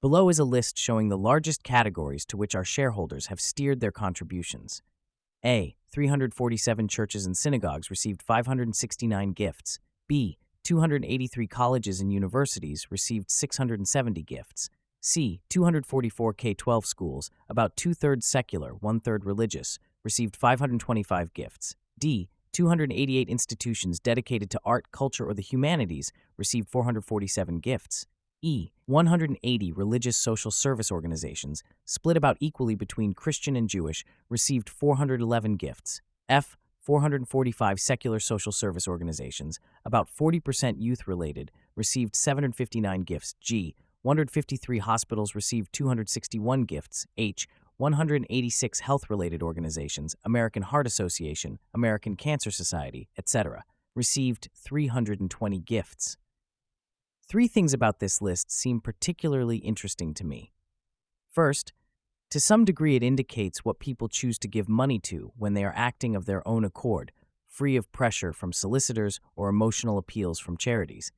[0.01, 3.93] Below is a list showing the largest categories to which our shareholders have steered their
[3.93, 4.81] contributions.
[5.45, 5.77] A.
[5.93, 9.79] 347 churches and synagogues received 569 gifts.
[10.09, 10.37] B.
[10.65, 14.69] 283 colleges and universities received 670 gifts.
[15.07, 15.39] C.
[15.49, 21.75] 244 K 12 schools, about two thirds secular, one third religious, received 525 gifts.
[21.99, 22.27] D.
[22.53, 28.07] 288 institutions dedicated to art, culture, or the humanities received 447 gifts.
[28.41, 28.71] E.
[28.87, 36.01] 180 religious social service organizations, split about equally between Christian and Jewish, received 411 gifts.
[36.27, 36.57] F.
[36.79, 43.35] 445 secular social service organizations, about 40% youth related, received 759 gifts.
[43.39, 43.75] G.
[44.05, 47.07] 153 hospitals received 261 gifts.
[47.17, 47.47] H.
[47.77, 53.63] 186 health related organizations, American Heart Association, American Cancer Society, etc.,
[53.95, 56.17] received 320 gifts.
[57.27, 60.51] Three things about this list seem particularly interesting to me.
[61.27, 61.73] First,
[62.29, 65.73] to some degree, it indicates what people choose to give money to when they are
[65.75, 67.11] acting of their own accord,
[67.47, 71.11] free of pressure from solicitors or emotional appeals from charities.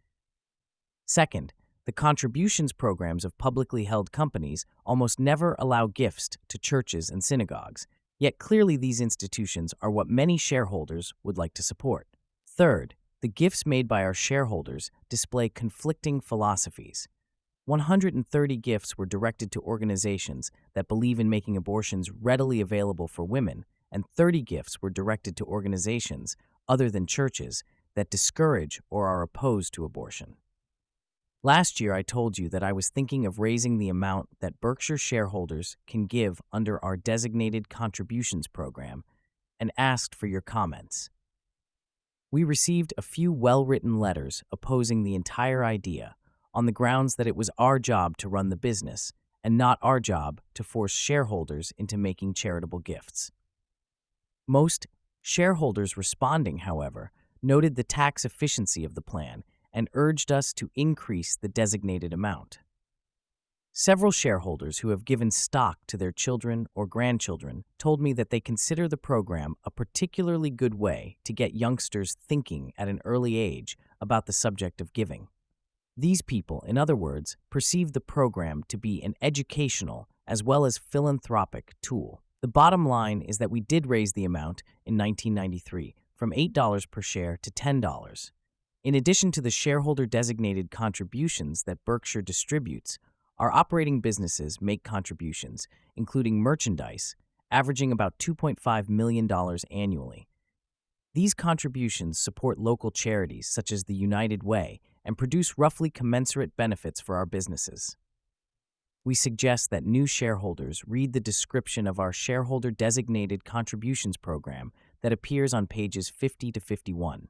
[1.06, 1.52] Second,
[1.88, 7.88] the contributions programs of publicly held companies almost never allow gifts to churches and synagogues,
[8.20, 12.06] yet clearly these institutions are what many shareholders would like to support.
[12.46, 17.08] Third, the gifts made by our shareholders display conflicting philosophies.
[17.64, 23.64] 130 gifts were directed to organizations that believe in making abortions readily available for women,
[23.94, 26.36] and 30 gifts were directed to organizations,
[26.68, 27.64] other than churches,
[27.96, 30.36] that discourage or are opposed to abortion.
[31.48, 34.98] Last year, I told you that I was thinking of raising the amount that Berkshire
[34.98, 39.06] shareholders can give under our designated contributions program
[39.58, 41.10] and asked for your comments.
[42.32, 46.18] We received a few well written letters opposing the entire idea
[46.54, 50.02] on the grounds that it was our job to run the business and not our
[50.02, 53.32] job to force shareholders into making charitable gifts.
[54.50, 54.86] Most
[55.22, 59.46] shareholders responding, however, noted the tax efficiency of the plan
[59.78, 62.58] and urged us to increase the designated amount.
[63.72, 68.40] Several shareholders who have given stock to their children or grandchildren told me that they
[68.40, 73.78] consider the program a particularly good way to get youngsters thinking at an early age
[74.02, 75.28] about the subject of giving.
[75.96, 80.80] These people, in other words, perceive the program to be an educational as well as
[80.80, 82.24] philanthropic tool.
[82.42, 87.02] The bottom line is that we did raise the amount in 1993 from $8 per
[87.04, 88.32] share to $10.
[88.88, 92.98] In addition to the shareholder designated contributions that Berkshire distributes,
[93.38, 95.68] our operating businesses make contributions,
[95.98, 97.18] including merchandise,
[97.52, 99.30] averaging about $2.5 million
[99.70, 100.30] annually.
[101.14, 107.02] These contributions support local charities such as the United Way and produce roughly commensurate benefits
[107.02, 107.98] for our businesses.
[109.04, 114.72] We suggest that new shareholders read the description of our shareholder designated contributions program
[115.02, 117.28] that appears on pages 50 to 51.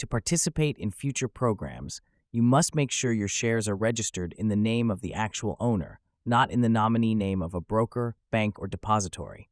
[0.00, 2.00] To participate in future programs,
[2.32, 6.00] you must make sure your shares are registered in the name of the actual owner,
[6.24, 9.50] not in the nominee name of a broker, bank, or depository.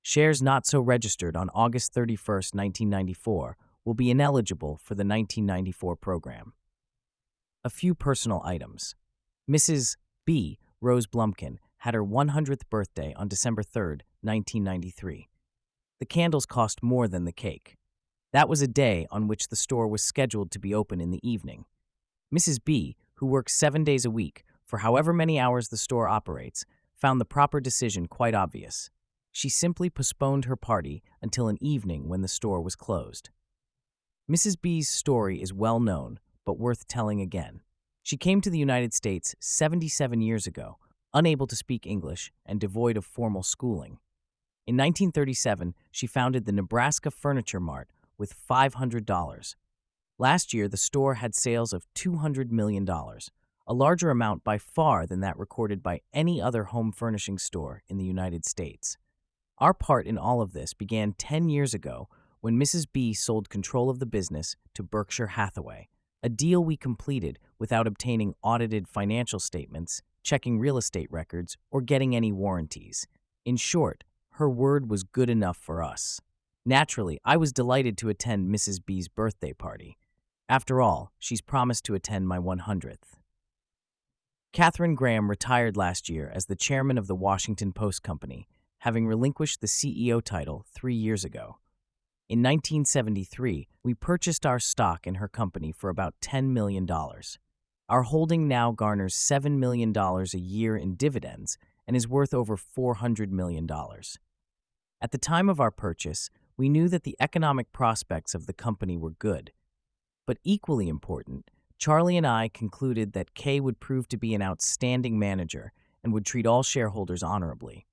[0.00, 6.54] Shares not so registered on August 31, 1994, will be ineligible for the 1994 program.
[7.62, 8.94] A few personal items.
[9.50, 9.98] Mrs.
[10.24, 10.58] B.
[10.80, 15.28] Rose Blumkin had her 100th birthday on December 3, 1993.
[15.98, 17.76] The candles cost more than the cake.
[18.32, 21.28] That was a day on which the store was scheduled to be open in the
[21.28, 21.64] evening.
[22.32, 22.58] Mrs.
[22.64, 26.64] B, who works seven days a week for however many hours the store operates,
[26.94, 28.88] found the proper decision quite obvious.
[29.32, 33.30] She simply postponed her party until an evening when the store was closed.
[34.30, 34.60] Mrs.
[34.60, 37.62] B's story is well known, but worth telling again.
[38.02, 40.78] She came to the United States 77 years ago,
[41.12, 43.98] unable to speak English and devoid of formal schooling.
[44.68, 47.88] In 1937, she founded the Nebraska Furniture Mart
[48.20, 49.54] with $500,
[50.20, 55.20] Last year, the store had sales of $200 million, a larger amount by far than
[55.20, 58.98] that recorded by any other home furnishing store in the United States.
[59.56, 62.10] Our part in all of this began 10 years ago
[62.42, 62.84] when Mrs.
[62.92, 65.88] B sold control of the business to Berkshire Hathaway,
[66.22, 72.14] a deal we completed without obtaining audited financial statements, checking real estate records, or getting
[72.14, 73.06] any warranties.
[73.46, 76.20] In short, her word was good enough for us.
[76.66, 78.84] Naturally, I was delighted to attend Mrs.
[78.84, 79.96] B's birthday party.
[80.48, 83.16] After all, she's promised to attend my 100th.
[84.52, 88.46] Katharine Graham retired last year as the chairman of the Washington Post Company,
[88.80, 91.58] having relinquished the CEO title three years ago.
[92.28, 96.86] In 1973, we purchased our stock in her company for about $10 million.
[97.88, 101.56] Our holding now garners $7 million a year in dividends
[101.86, 103.68] and is worth over $400 million.
[105.02, 106.28] At the time of our purchase,
[106.60, 109.50] we knew that the economic prospects of the company were good.
[110.26, 115.18] But equally important, Charlie and I concluded that Kay would prove to be an outstanding
[115.18, 115.72] manager
[116.04, 117.86] and would treat all shareholders honorably.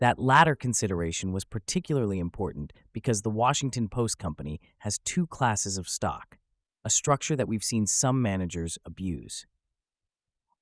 [0.00, 5.88] That latter consideration was particularly important because the Washington Post Company has two classes of
[5.88, 6.38] stock,
[6.84, 9.46] a structure that we've seen some managers abuse.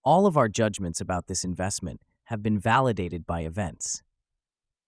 [0.05, 4.03] All of our judgments about this investment have been validated by events.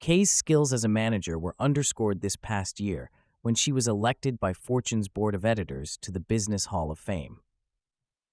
[0.00, 3.10] Kay's skills as a manager were underscored this past year
[3.42, 7.38] when she was elected by Fortune's Board of Editors to the Business Hall of Fame.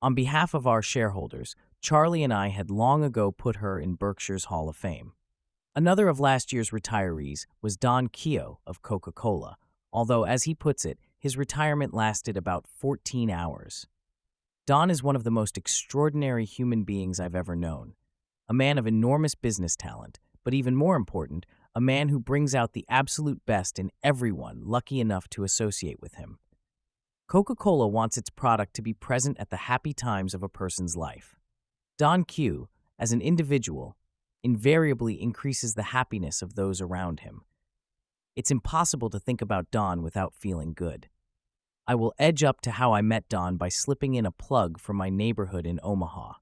[0.01, 4.45] On behalf of our shareholders, Charlie and I had long ago put her in Berkshire's
[4.45, 5.13] Hall of Fame.
[5.75, 9.57] Another of last year's retirees was Don Keough of Coca Cola,
[9.91, 13.87] although, as he puts it, his retirement lasted about 14 hours.
[14.67, 17.93] Don is one of the most extraordinary human beings I've ever known,
[18.49, 22.73] a man of enormous business talent, but even more important, a man who brings out
[22.73, 26.37] the absolute best in everyone lucky enough to associate with him.
[27.27, 30.95] Coca Cola wants its product to be present at the happy times of a person's
[30.95, 31.35] life.
[31.97, 32.67] Don Keough,
[32.99, 33.97] as an individual,
[34.43, 37.41] invariably increases the happiness of those around him.
[38.35, 41.07] It's impossible to think about Don without feeling good.
[41.87, 44.93] I will edge up to how I met Don by slipping in a plug for
[44.93, 46.33] my neighborhood in Omaha.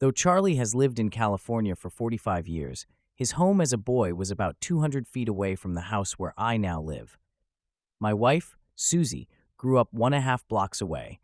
[0.00, 2.86] Though Charlie has lived in California for 45 years,
[3.18, 6.56] his home as a boy was about 200 feet away from the house where I
[6.56, 7.18] now live.
[7.98, 11.18] My wife, Susie, grew up one and a half blocks away,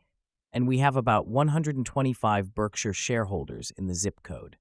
[0.52, 4.56] and we have about 125 Berkshire shareholders in the zip code.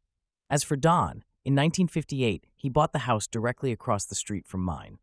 [0.48, 5.00] As for Don, in 1958, he bought the house directly across the street from mine.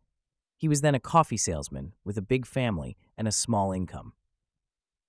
[0.56, 4.12] He was then a coffee salesman with a big family and a small income.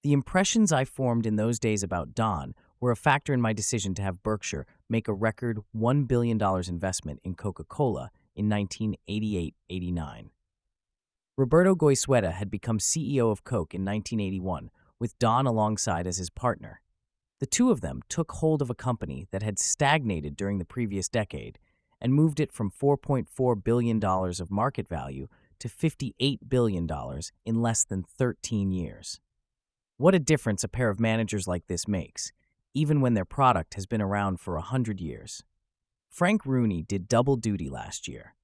[0.01, 3.93] The impressions I formed in those days about Don were a factor in my decision
[3.93, 10.32] to have Berkshire make a record $1 billion investment in Coca Cola in 1988 89.
[11.38, 14.69] Roberto Goizueta had become CEO of Coke in 1981,
[14.99, 16.82] with Don alongside as his partner.
[17.39, 21.07] The two of them took hold of a company that had stagnated during the previous
[21.07, 21.57] decade
[21.99, 25.27] and moved it from $4.4 billion of market value
[25.59, 26.88] to $58 billion
[27.45, 29.19] in less than 13 years.
[29.97, 32.32] What a difference a pair of managers like this makes,
[32.74, 35.43] even when their product has been around for a 100 years.
[36.09, 38.36] Frank Rooney did double duty last year.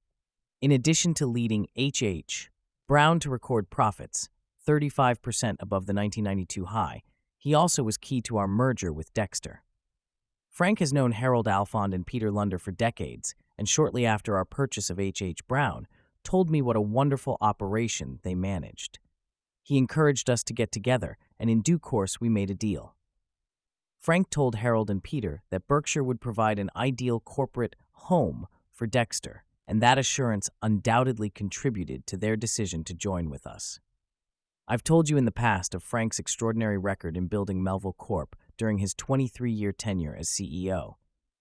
[0.60, 2.48] In addition to leading HH,
[2.88, 4.28] Brown to record profits,
[4.66, 5.18] 35%
[5.60, 7.02] above the 1992 high,
[7.36, 9.62] he also was key to our merger with Dexter.
[10.50, 14.90] Frank has known Harold Alfond and Peter Lunder for decades, and shortly after our purchase
[14.90, 15.46] of H.H.
[15.46, 15.86] Brown,
[16.24, 18.98] told me what a wonderful operation they managed.
[19.62, 22.96] He encouraged us to get together, and in due course we made a deal.
[23.98, 29.44] Frank told Harold and Peter that Berkshire would provide an ideal corporate home for Dexter,
[29.66, 33.80] and that assurance undoubtedly contributed to their decision to join with us.
[34.68, 38.78] I've told you in the past of Frank's extraordinary record in building Melville Corp during
[38.78, 40.94] his 23 year tenure as CEO.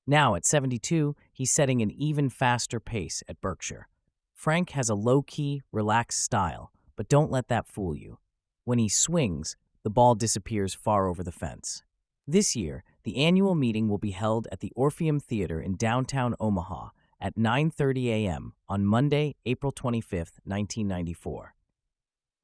[0.07, 3.87] Now, at 72, he's setting an even faster pace at Berkshire.
[4.33, 8.17] Frank has a low key, relaxed style, but don't let that fool you.
[8.63, 11.83] When he swings, the ball disappears far over the fence.
[12.29, 16.89] This year, the annual meeting will be held at the Orpheum Theater in downtown Omaha
[17.21, 18.51] at 9:30 a.m.
[18.67, 21.55] on Monday, April 25, 1994.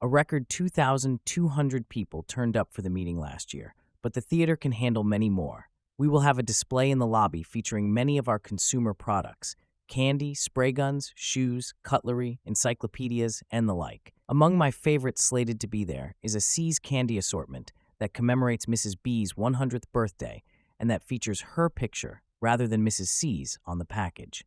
[0.00, 4.72] A record 2,200 people turned up for the meeting last year, but the theater can
[4.72, 5.68] handle many more.
[5.98, 9.54] We will have a display in the lobby featuring many of our consumer products
[9.86, 14.14] candy, spray guns, shoes, cutlery, encyclopedias, and the like.
[14.30, 17.70] Among my favorites slated to be there is a See's candy assortment
[18.04, 18.96] that commemorates Mrs.
[19.02, 20.42] B's 100th birthday
[20.78, 23.06] and that features her picture rather than Mrs.
[23.06, 24.44] See's on the package.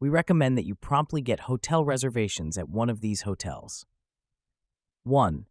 [0.00, 3.86] We recommend that you promptly get hotel reservations at one of these hotels.
[5.04, 5.46] 1.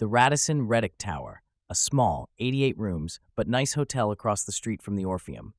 [0.00, 4.96] The Radisson Redick Tower, a small, 88 rooms, but nice hotel across the street from
[4.96, 5.54] the Orpheum.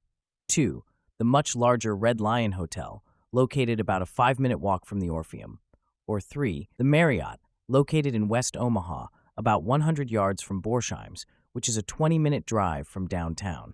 [0.49, 0.83] 2.
[1.17, 5.57] The much larger Red Lion Hotel, located about a five minute walk from the Orpheum.
[6.05, 6.69] Or 3.
[6.77, 9.07] The Marriott, located in West Omaha,
[9.37, 13.73] about 100 yards from Borsheims, which is a 20 minute drive from downtown.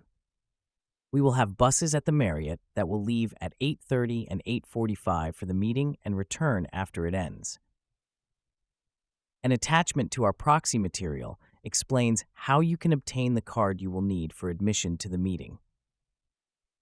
[1.12, 5.46] We will have buses at the Marriott that will leave at 8:30 and 8:45 for
[5.46, 7.58] the meeting and return after it ends.
[9.42, 14.02] An attachment to our proxy material explains how you can obtain the card you will
[14.02, 15.58] need for admission to the meeting.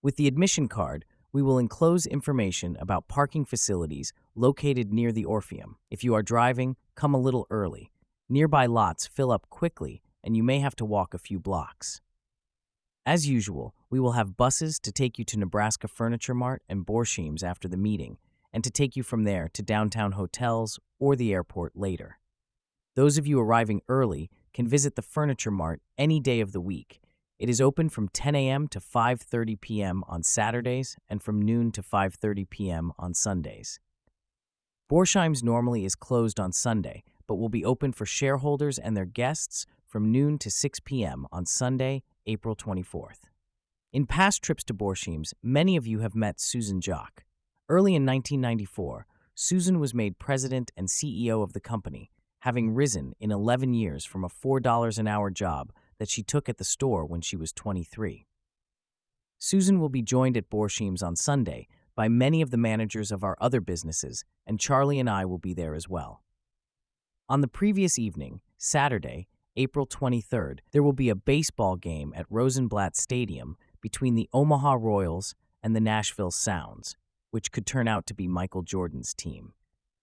[0.03, 5.77] With the admission card, we will enclose information about parking facilities located near the Orpheum.
[5.91, 7.93] If you are driving, come a little early.
[8.31, 12.03] Nearby lots fill up quickly, and you may have to walk a few blocks.
[13.07, 17.43] As usual, we will have buses to take you to Nebraska Furniture Mart and Borsheim's
[17.43, 18.19] after the meeting,
[18.53, 22.19] and to take you from there to downtown hotels or the airport later.
[22.97, 27.01] Those of you arriving early can visit the Furniture Mart any day of the week.
[27.39, 28.69] It is open from 10 a.m.
[28.69, 30.05] to 5:30 p.m.
[30.07, 32.93] on Saturdays and from noon to 5:30 p.m.
[32.99, 33.81] on Sundays.
[34.91, 39.67] Borsheim's normally is closed on Sunday, but will be open for shareholders and their guests
[39.87, 41.27] from noon to 6 p.m.
[41.31, 43.29] on Sunday April 24th.
[43.93, 47.25] In past trips to Borsheim's, many of you have met Susan Jacques.
[47.69, 52.11] Early in 1994, Susan was made president and CEO of the company,
[52.41, 56.59] having risen in 11 years from a $4 an hour job that she took at
[56.59, 58.27] the store when she was 23.
[59.39, 63.37] Susan will be joined at Borsheim's on Sunday by many of the managers of our
[63.41, 66.23] other businesses, and Charlie and I will be there as well.
[67.31, 72.97] On the previous evening, Saturday, April 23rd, there will be a baseball game at Rosenblatt
[72.97, 76.97] Stadium between the Omaha Royals and the Nashville Sounds,
[77.31, 79.53] which could turn out to be Michael Jordan's team.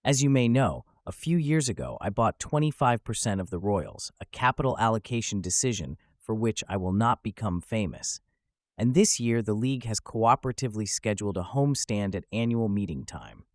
[0.04, 4.26] As you may know, a few years ago I bought 25% of the Royals, a
[4.26, 8.20] capital allocation decision for which I will not become famous.
[8.78, 13.46] And this year, the league has cooperatively scheduled a homestand at annual meeting time.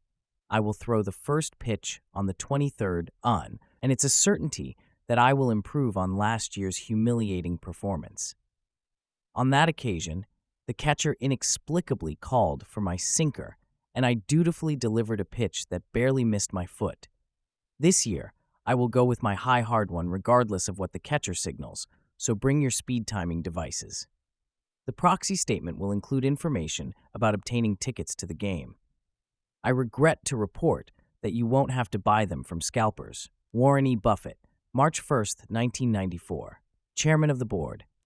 [0.51, 4.75] I will throw the first pitch on the 23rd on, and it's a certainty
[5.07, 8.35] that I will improve on last year's humiliating performance.
[9.33, 10.25] On that occasion,
[10.67, 13.57] the catcher inexplicably called for my sinker,
[13.95, 17.07] and I dutifully delivered a pitch that barely missed my foot.
[17.79, 18.33] This year,
[18.65, 21.87] I will go with my high hard one regardless of what the catcher signals,
[22.17, 24.05] so bring your speed timing devices.
[24.85, 28.75] The proxy statement will include information about obtaining tickets to the game.
[29.63, 30.91] I regret to report
[31.21, 33.29] that you won't have to buy them from scalpers.
[33.53, 33.95] Warren E.
[33.95, 34.37] Buffett,
[34.73, 36.61] March 1st, 1994.
[36.95, 37.85] Chairman of the Board.